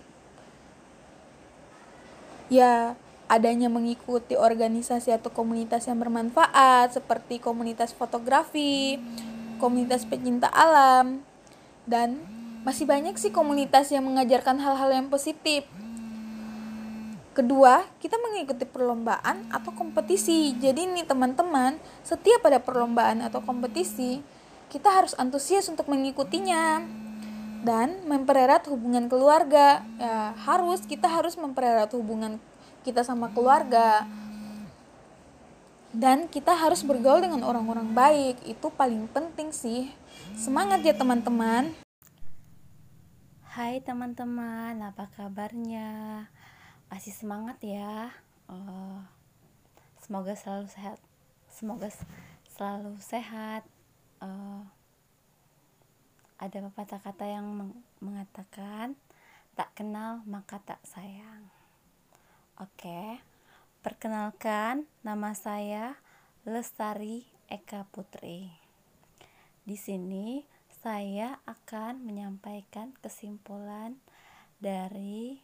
Ya, 2.53 3.01
adanya 3.29 3.69
mengikuti 3.69 4.35
organisasi 4.35 5.13
atau 5.13 5.29
komunitas 5.29 5.87
yang 5.87 6.01
bermanfaat 6.01 6.97
seperti 6.97 7.39
komunitas 7.39 7.93
fotografi, 7.93 8.97
komunitas 9.61 10.09
pecinta 10.09 10.49
alam, 10.49 11.21
dan 11.85 12.19
masih 12.67 12.89
banyak 12.89 13.15
sih 13.21 13.31
komunitas 13.31 13.93
yang 13.95 14.05
mengajarkan 14.09 14.59
hal-hal 14.59 14.91
yang 14.91 15.07
positif 15.13 15.69
Kedua, 17.39 17.87
kita 18.03 18.19
mengikuti 18.19 18.67
perlombaan 18.67 19.47
atau 19.55 19.71
kompetisi. 19.71 20.59
Jadi 20.59 20.91
nih 20.91 21.07
teman-teman, 21.07 21.79
setiap 22.03 22.43
ada 22.43 22.59
perlombaan 22.59 23.23
atau 23.23 23.39
kompetisi, 23.47 24.19
kita 24.75 24.91
harus 24.91 25.15
antusias 25.15 25.71
untuk 25.71 25.87
mengikutinya. 25.87 26.83
Dan 27.63 28.03
mempererat 28.11 28.67
hubungan 28.67 29.07
keluarga. 29.07 29.87
Ya, 30.03 30.35
harus 30.51 30.83
kita 30.83 31.07
harus 31.07 31.39
mempererat 31.39 31.95
hubungan 31.95 32.43
kita 32.89 33.05
sama 33.05 33.29
keluarga. 33.37 34.09
Dan 35.93 36.29
kita 36.33 36.57
harus 36.57 36.81
bergaul 36.81 37.21
dengan 37.21 37.45
orang-orang 37.45 37.93
baik. 37.93 38.41
Itu 38.49 38.73
paling 38.73 39.09
penting 39.13 39.53
sih. 39.53 39.93
Semangat 40.33 40.81
ya 40.81 40.97
teman-teman. 40.97 41.77
Hai 43.45 43.85
teman-teman, 43.85 44.81
apa 44.81 45.11
kabarnya? 45.13 46.29
masih 46.89 47.13
semangat 47.13 47.61
ya 47.61 48.09
uh, 48.49 49.05
semoga 50.01 50.33
selalu 50.33 50.73
sehat 50.73 50.97
semoga 51.53 51.89
selalu 52.49 52.97
sehat 52.97 53.63
uh, 54.25 54.65
ada 56.41 56.65
pepatah 56.65 57.01
kata 57.05 57.29
yang 57.29 57.45
meng 57.53 57.73
mengatakan 58.01 58.97
tak 59.53 59.69
kenal 59.77 60.25
maka 60.25 60.65
tak 60.65 60.81
sayang 60.81 61.48
oke. 62.59 63.23
Perkenalkan 63.87 64.91
nama 65.07 65.31
saya 65.33 65.95
Lestari 66.43 67.23
Eka 67.47 67.87
Putri. 67.95 68.51
Di 69.63 69.79
sini 69.79 70.43
saya 70.83 71.39
akan 71.47 72.03
menyampaikan 72.03 72.95
kesimpulan 72.99 73.99
dari 74.59 75.39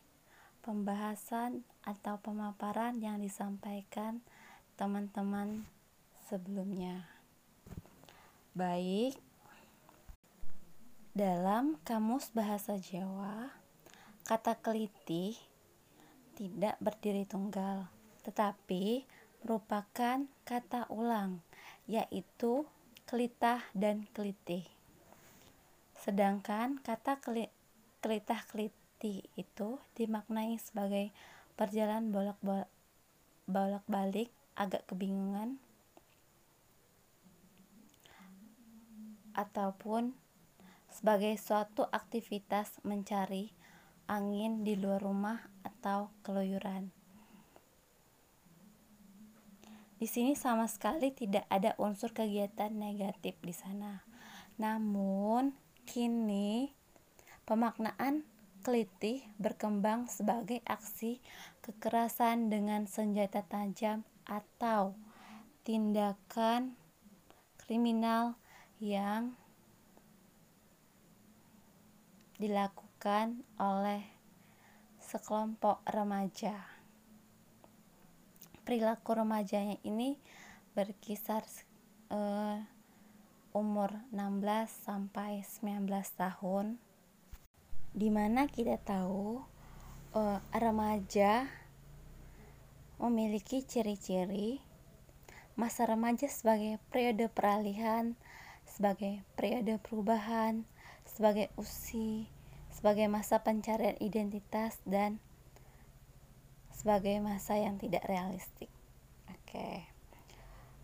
pembahasan 0.67 1.63
atau 1.87 2.19
pemaparan 2.19 2.99
yang 2.99 3.23
disampaikan 3.23 4.19
teman-teman 4.75 5.63
sebelumnya. 6.27 7.07
Baik, 8.55 9.15
dalam 11.15 11.79
Kamus 11.87 12.35
Bahasa 12.35 12.75
Jawa, 12.75 13.55
kata 14.27 14.59
keliti 14.59 15.54
tidak 16.35 16.75
berdiri 16.83 17.25
tunggal, 17.25 17.87
tetapi 18.27 19.07
merupakan 19.47 20.27
kata 20.43 20.91
ulang, 20.91 21.41
yaitu 21.87 22.67
kelitah 23.07 23.63
dan 23.73 24.05
kelitih. 24.11 24.67
Sedangkan 25.95 26.83
kata 26.83 27.23
kelitah 28.03 28.41
kelitih 28.51 29.25
itu 29.39 29.79
dimaknai 29.97 30.59
sebagai 30.61 31.15
perjalanan 31.55 32.11
bolak-balik 33.47 34.29
agak 34.59 34.85
kebingungan 34.91 35.63
ataupun 39.35 40.15
sebagai 40.95 41.35
suatu 41.37 41.91
aktivitas 41.91 42.79
mencari 42.87 43.51
angin 44.05 44.63
di 44.63 44.77
luar 44.77 45.01
rumah 45.01 45.41
atau 45.65 46.13
keluyuran. 46.21 46.93
Di 49.95 50.11
sini 50.11 50.37
sama 50.37 50.69
sekali 50.69 51.15
tidak 51.15 51.49
ada 51.49 51.73
unsur 51.81 52.13
kegiatan 52.13 52.69
negatif 52.69 53.41
di 53.41 53.57
sana. 53.57 54.05
Namun, 54.61 55.57
kini 55.89 56.77
pemaknaan 57.49 58.27
kelitih 58.65 59.25
berkembang 59.41 60.09
sebagai 60.09 60.61
aksi 60.65 61.21
kekerasan 61.65 62.49
dengan 62.53 62.89
senjata 62.89 63.45
tajam 63.45 64.05
atau 64.25 64.97
tindakan 65.65 66.77
kriminal 67.61 68.37
yang 68.81 69.37
dilakukan 72.37 72.84
oleh 73.61 74.01
sekelompok 74.97 75.85
remaja. 75.85 76.57
Perilaku 78.65 79.13
remajanya 79.13 79.77
ini 79.85 80.17
berkisar 80.73 81.45
uh, 82.09 82.65
umur 83.53 83.93
16 84.09 84.89
sampai 84.89 85.45
19 85.45 85.85
tahun 86.17 86.81
di 87.93 88.09
mana 88.09 88.49
kita 88.49 88.81
tahu 88.81 89.45
uh, 90.17 90.41
remaja 90.57 91.45
memiliki 92.97 93.61
ciri-ciri 93.69 94.65
masa 95.61 95.85
remaja 95.85 96.27
sebagai 96.27 96.81
periode 96.89 97.29
peralihan, 97.29 98.17
sebagai 98.67 99.23
periode 99.37 99.77
perubahan, 99.79 100.67
sebagai 101.07 101.53
usi, 101.55 102.27
sebagai 102.75 103.07
masa 103.07 103.47
pencarian 103.47 103.95
identitas 104.03 104.83
dan 104.83 105.23
sebagai 106.75 107.23
masa 107.23 107.55
yang 107.55 107.79
tidak 107.79 108.03
realistik. 108.11 108.69
Oke. 109.31 109.47
Okay. 109.47 109.77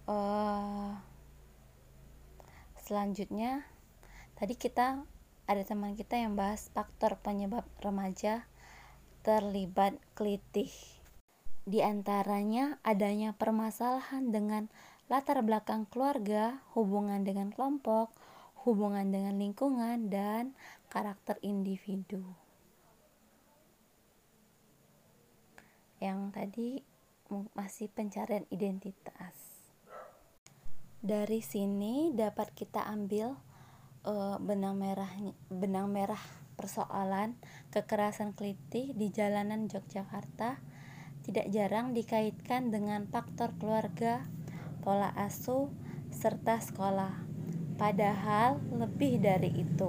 Uh, 0.07 0.15
eh, 0.15 0.91
selanjutnya 2.87 3.67
tadi 4.39 4.55
kita 4.55 5.03
ada 5.51 5.63
teman 5.67 5.99
kita 5.99 6.15
yang 6.15 6.39
bahas 6.39 6.71
faktor 6.71 7.19
penyebab 7.19 7.67
remaja 7.83 8.47
terlibat 9.27 9.99
kelitih. 10.15 10.71
Di 11.67 11.83
antaranya 11.83 12.79
adanya 12.87 13.35
permasalahan 13.37 14.31
dengan 14.31 14.73
latar 15.11 15.43
belakang 15.43 15.91
keluarga, 15.91 16.63
hubungan 16.73 17.27
dengan 17.27 17.51
kelompok, 17.51 18.15
hubungan 18.65 19.09
dengan 19.09 19.41
lingkungan, 19.41 20.13
dan 20.13 20.53
karakter 20.93 21.41
individu. 21.41 22.25
Yang 26.01 26.21
tadi 26.33 26.71
masih 27.55 27.87
pencarian 27.93 28.45
identitas. 28.51 29.37
Dari 31.01 31.41
sini 31.41 32.13
dapat 32.13 32.53
kita 32.53 32.85
ambil 32.85 33.33
uh, 34.05 34.37
benang 34.37 34.77
merah 34.77 35.09
benang 35.49 35.89
merah 35.89 36.21
persoalan 36.61 37.41
kekerasan 37.73 38.37
kelitih 38.37 38.93
di 38.93 39.09
jalanan 39.09 39.65
Yogyakarta 39.65 40.61
tidak 41.25 41.47
jarang 41.53 41.93
dikaitkan 41.97 42.73
dengan 42.73 43.09
faktor 43.09 43.57
keluarga, 43.57 44.25
pola 44.85 45.13
asuh, 45.17 45.69
serta 46.13 46.61
sekolah. 46.61 47.30
Padahal 47.81 48.61
lebih 48.77 49.25
dari 49.25 49.57
itu. 49.57 49.89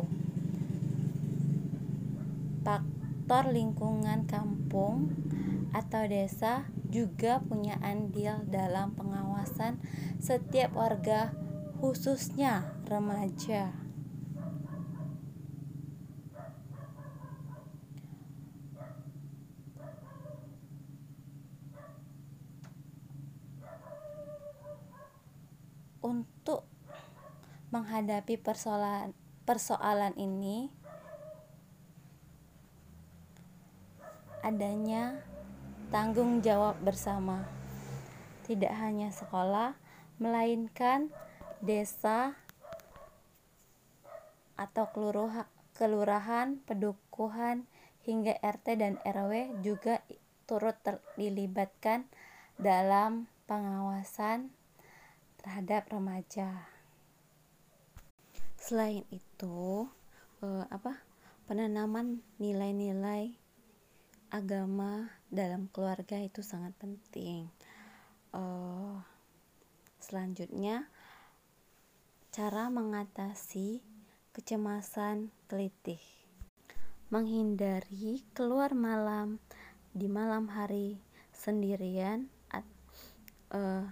Faktor 2.64 3.52
lingkungan 3.52 4.24
kampung 4.32 5.12
atau 5.76 6.08
desa 6.08 6.72
juga 6.88 7.44
punya 7.44 7.76
andil 7.84 8.48
dalam 8.48 8.96
pengawasan 8.96 9.84
setiap 10.24 10.72
warga 10.72 11.36
khususnya 11.84 12.72
remaja. 12.88 13.76
untuk 26.02 26.66
menghadapi 27.72 28.38
persoalan 28.38 29.16
persoalan 29.48 30.14
ini 30.20 30.70
adanya 34.46 35.24
tanggung 35.90 36.44
jawab 36.44 36.78
bersama 36.84 37.48
tidak 38.46 38.76
hanya 38.76 39.10
sekolah 39.16 39.80
melainkan 40.20 41.10
desa 41.62 42.36
atau 44.60 44.86
kelurahan, 45.74 46.50
pedukuhan 46.70 47.66
hingga 48.06 48.38
RT 48.38 48.68
dan 48.78 48.94
RW 49.02 49.62
juga 49.66 50.06
turut 50.46 50.78
dilibatkan 51.18 52.06
dalam 52.62 53.26
pengawasan 53.50 54.54
terhadap 55.42 55.90
remaja. 55.90 56.81
Selain 58.62 59.02
itu, 59.10 59.90
eh, 60.46 60.66
apa 60.70 61.02
penanaman 61.50 62.22
nilai-nilai 62.38 63.34
agama 64.30 65.10
dalam 65.34 65.66
keluarga 65.74 66.22
itu 66.22 66.46
sangat 66.46 66.78
penting. 66.78 67.50
Eh, 68.38 68.98
selanjutnya, 69.98 70.86
cara 72.30 72.70
mengatasi 72.70 73.82
kecemasan 74.32 75.34
kelitih, 75.50 76.00
menghindari 77.10 78.22
keluar 78.38 78.78
malam 78.78 79.42
di 79.92 80.06
malam 80.06 80.48
hari 80.54 81.02
sendirian. 81.34 82.30
At, 82.48 82.64
uh, 83.52 83.90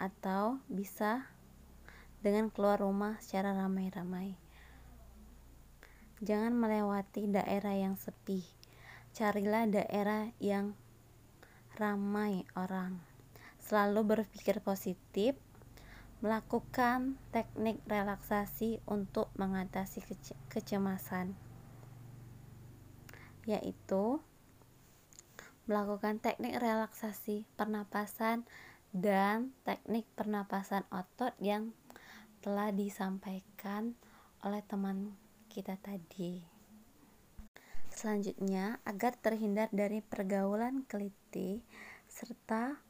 atau 0.00 0.60
bisa 0.68 1.33
dengan 2.24 2.48
keluar 2.48 2.80
rumah 2.80 3.20
secara 3.20 3.52
ramai-ramai. 3.52 4.32
Jangan 6.24 6.56
melewati 6.56 7.28
daerah 7.28 7.76
yang 7.76 8.00
sepi. 8.00 8.40
Carilah 9.12 9.68
daerah 9.68 10.32
yang 10.40 10.72
ramai 11.76 12.48
orang. 12.56 12.96
Selalu 13.60 14.24
berpikir 14.24 14.64
positif, 14.64 15.36
melakukan 16.24 17.20
teknik 17.28 17.84
relaksasi 17.84 18.80
untuk 18.88 19.28
mengatasi 19.36 20.00
kece 20.00 20.32
kecemasan, 20.48 21.36
yaitu 23.44 24.24
melakukan 25.68 26.24
teknik 26.24 26.56
relaksasi 26.56 27.44
pernapasan 27.60 28.48
dan 28.96 29.52
teknik 29.68 30.08
pernapasan 30.16 30.88
otot 30.88 31.36
yang 31.36 31.76
telah 32.44 32.68
disampaikan 32.76 33.96
oleh 34.44 34.60
teman 34.68 35.16
kita 35.48 35.80
tadi. 35.80 36.44
Selanjutnya, 37.88 38.84
agar 38.84 39.16
terhindar 39.16 39.72
dari 39.72 40.04
pergaulan 40.04 40.84
keliti 40.84 41.64
serta 42.04 42.84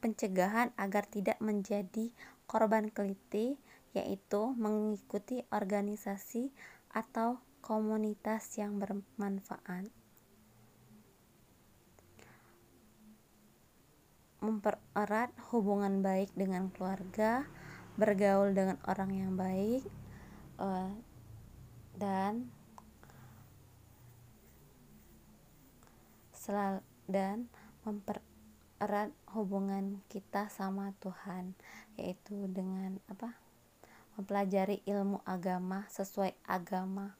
pencegahan 0.00 0.72
agar 0.80 1.04
tidak 1.04 1.36
menjadi 1.44 2.08
korban 2.48 2.88
keliti, 2.88 3.60
yaitu 3.92 4.56
mengikuti 4.56 5.44
organisasi 5.52 6.48
atau 6.88 7.36
komunitas 7.60 8.56
yang 8.56 8.80
bermanfaat. 8.80 9.92
mempererat 14.40 15.28
hubungan 15.52 16.00
baik 16.00 16.32
dengan 16.32 16.72
keluarga, 16.72 17.44
bergaul 18.00 18.56
dengan 18.56 18.80
orang 18.88 19.10
yang 19.12 19.32
baik, 19.36 19.84
uh, 20.56 20.88
dan 22.00 22.48
selalu 26.32 26.80
dan 27.04 27.52
mempererat 27.84 29.12
hubungan 29.36 30.00
kita 30.08 30.48
sama 30.48 30.96
Tuhan, 31.04 31.52
yaitu 32.00 32.48
dengan 32.48 32.96
apa? 33.12 33.36
mempelajari 34.20 34.84
ilmu 34.84 35.24
agama 35.24 35.88
sesuai 35.88 36.36
agama 36.44 37.16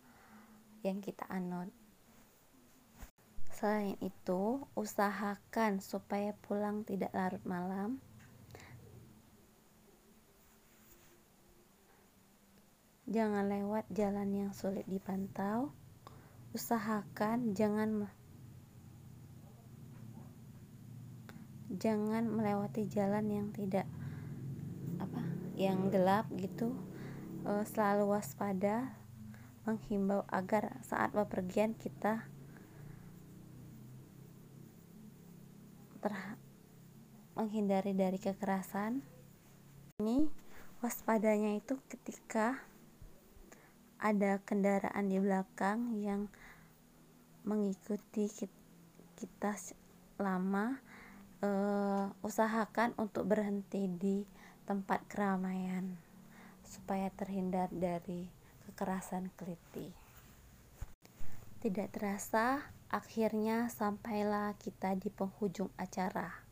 yang 0.84 1.00
kita 1.00 1.24
anut. 1.32 1.72
Selain 3.57 3.96
itu, 4.04 4.64
usahakan 4.76 5.80
supaya 5.80 6.36
pulang 6.44 6.84
tidak 6.84 7.09
larut 7.16 7.40
malam. 7.48 8.00
Jangan 13.11 13.50
lewat 13.50 13.90
jalan 13.90 14.30
yang 14.30 14.50
sulit 14.54 14.86
dipantau. 14.86 15.74
Usahakan 16.54 17.58
jangan 17.58 18.06
jangan 21.74 22.26
melewati 22.26 22.86
jalan 22.86 23.26
yang 23.30 23.48
tidak 23.54 23.86
apa 24.98 25.22
yang 25.54 25.90
gelap 25.90 26.26
gitu 26.34 26.74
e, 27.46 27.62
selalu 27.62 28.14
waspada 28.14 28.90
menghimbau 29.62 30.26
agar 30.30 30.82
saat 30.82 31.14
bepergian 31.14 31.78
kita 31.78 32.26
menghindari 37.40 37.96
dari 37.96 38.20
kekerasan 38.20 39.00
ini 40.04 40.28
waspadanya 40.84 41.56
itu 41.56 41.80
ketika 41.88 42.61
ada 44.01 44.40
kendaraan 44.40 45.12
di 45.12 45.20
belakang 45.20 46.01
yang 46.01 46.32
mengikuti 47.44 48.28
kita 49.16 49.53
lama 50.16 50.80
uh, 51.44 52.09
usahakan 52.24 52.96
untuk 52.96 53.28
berhenti 53.28 53.88
di 53.88 54.24
tempat 54.64 55.05
keramaian 55.09 55.96
supaya 56.64 57.12
terhindar 57.12 57.68
dari 57.68 58.28
kekerasan 58.68 59.28
keliti. 59.36 59.92
Tidak 61.61 61.88
terasa 61.92 62.72
akhirnya 62.88 63.68
sampailah 63.68 64.57
kita 64.57 64.96
di 64.96 65.12
penghujung 65.12 65.68
acara 65.76 66.49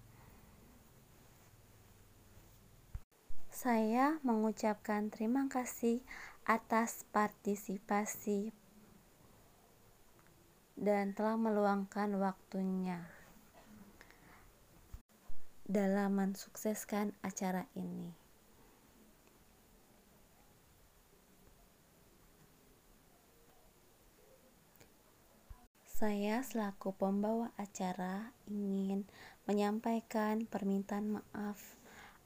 saya 3.58 4.22
mengucapkan 4.22 5.10
terima 5.10 5.50
kasih 5.50 5.98
atas 6.46 7.02
partisipasi 7.10 8.54
dan 10.78 11.10
telah 11.10 11.34
meluangkan 11.34 12.22
waktunya 12.22 13.02
dalam 15.66 16.22
mensukseskan 16.22 17.10
acara 17.18 17.66
ini. 17.74 18.14
Saya 25.82 26.46
selaku 26.46 26.94
pembawa 26.94 27.50
acara 27.58 28.30
ingin 28.46 29.02
menyampaikan 29.50 30.46
permintaan 30.46 31.18
maaf 31.18 31.74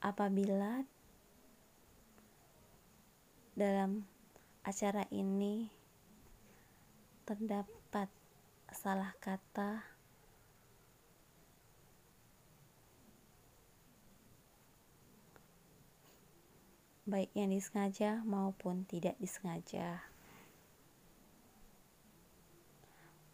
apabila 0.05 0.85
dalam 3.53 4.09
acara 4.65 5.05
ini 5.13 5.69
terdapat 7.29 8.09
salah 8.73 9.13
kata 9.21 9.85
baik 17.05 17.29
yang 17.37 17.53
disengaja 17.53 18.25
maupun 18.25 18.89
tidak 18.89 19.19
disengaja. 19.21 20.01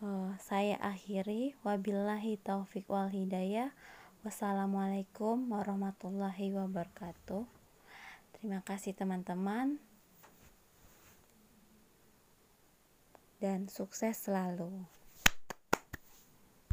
Uh, 0.03 0.35
saya 0.43 0.79
akhiri. 0.83 1.55
Wabillahi 1.63 2.39
taufik 2.43 2.91
wal 2.91 3.11
hidayah. 3.11 3.71
Wassalamualaikum 4.27 5.47
warahmatullahi 5.47 6.55
wabarakatuh. 6.55 7.47
Terima 8.35 8.63
kasih 8.67 8.95
teman-teman 8.99 9.79
dan 13.39 13.71
sukses 13.71 14.19
selalu 14.19 14.83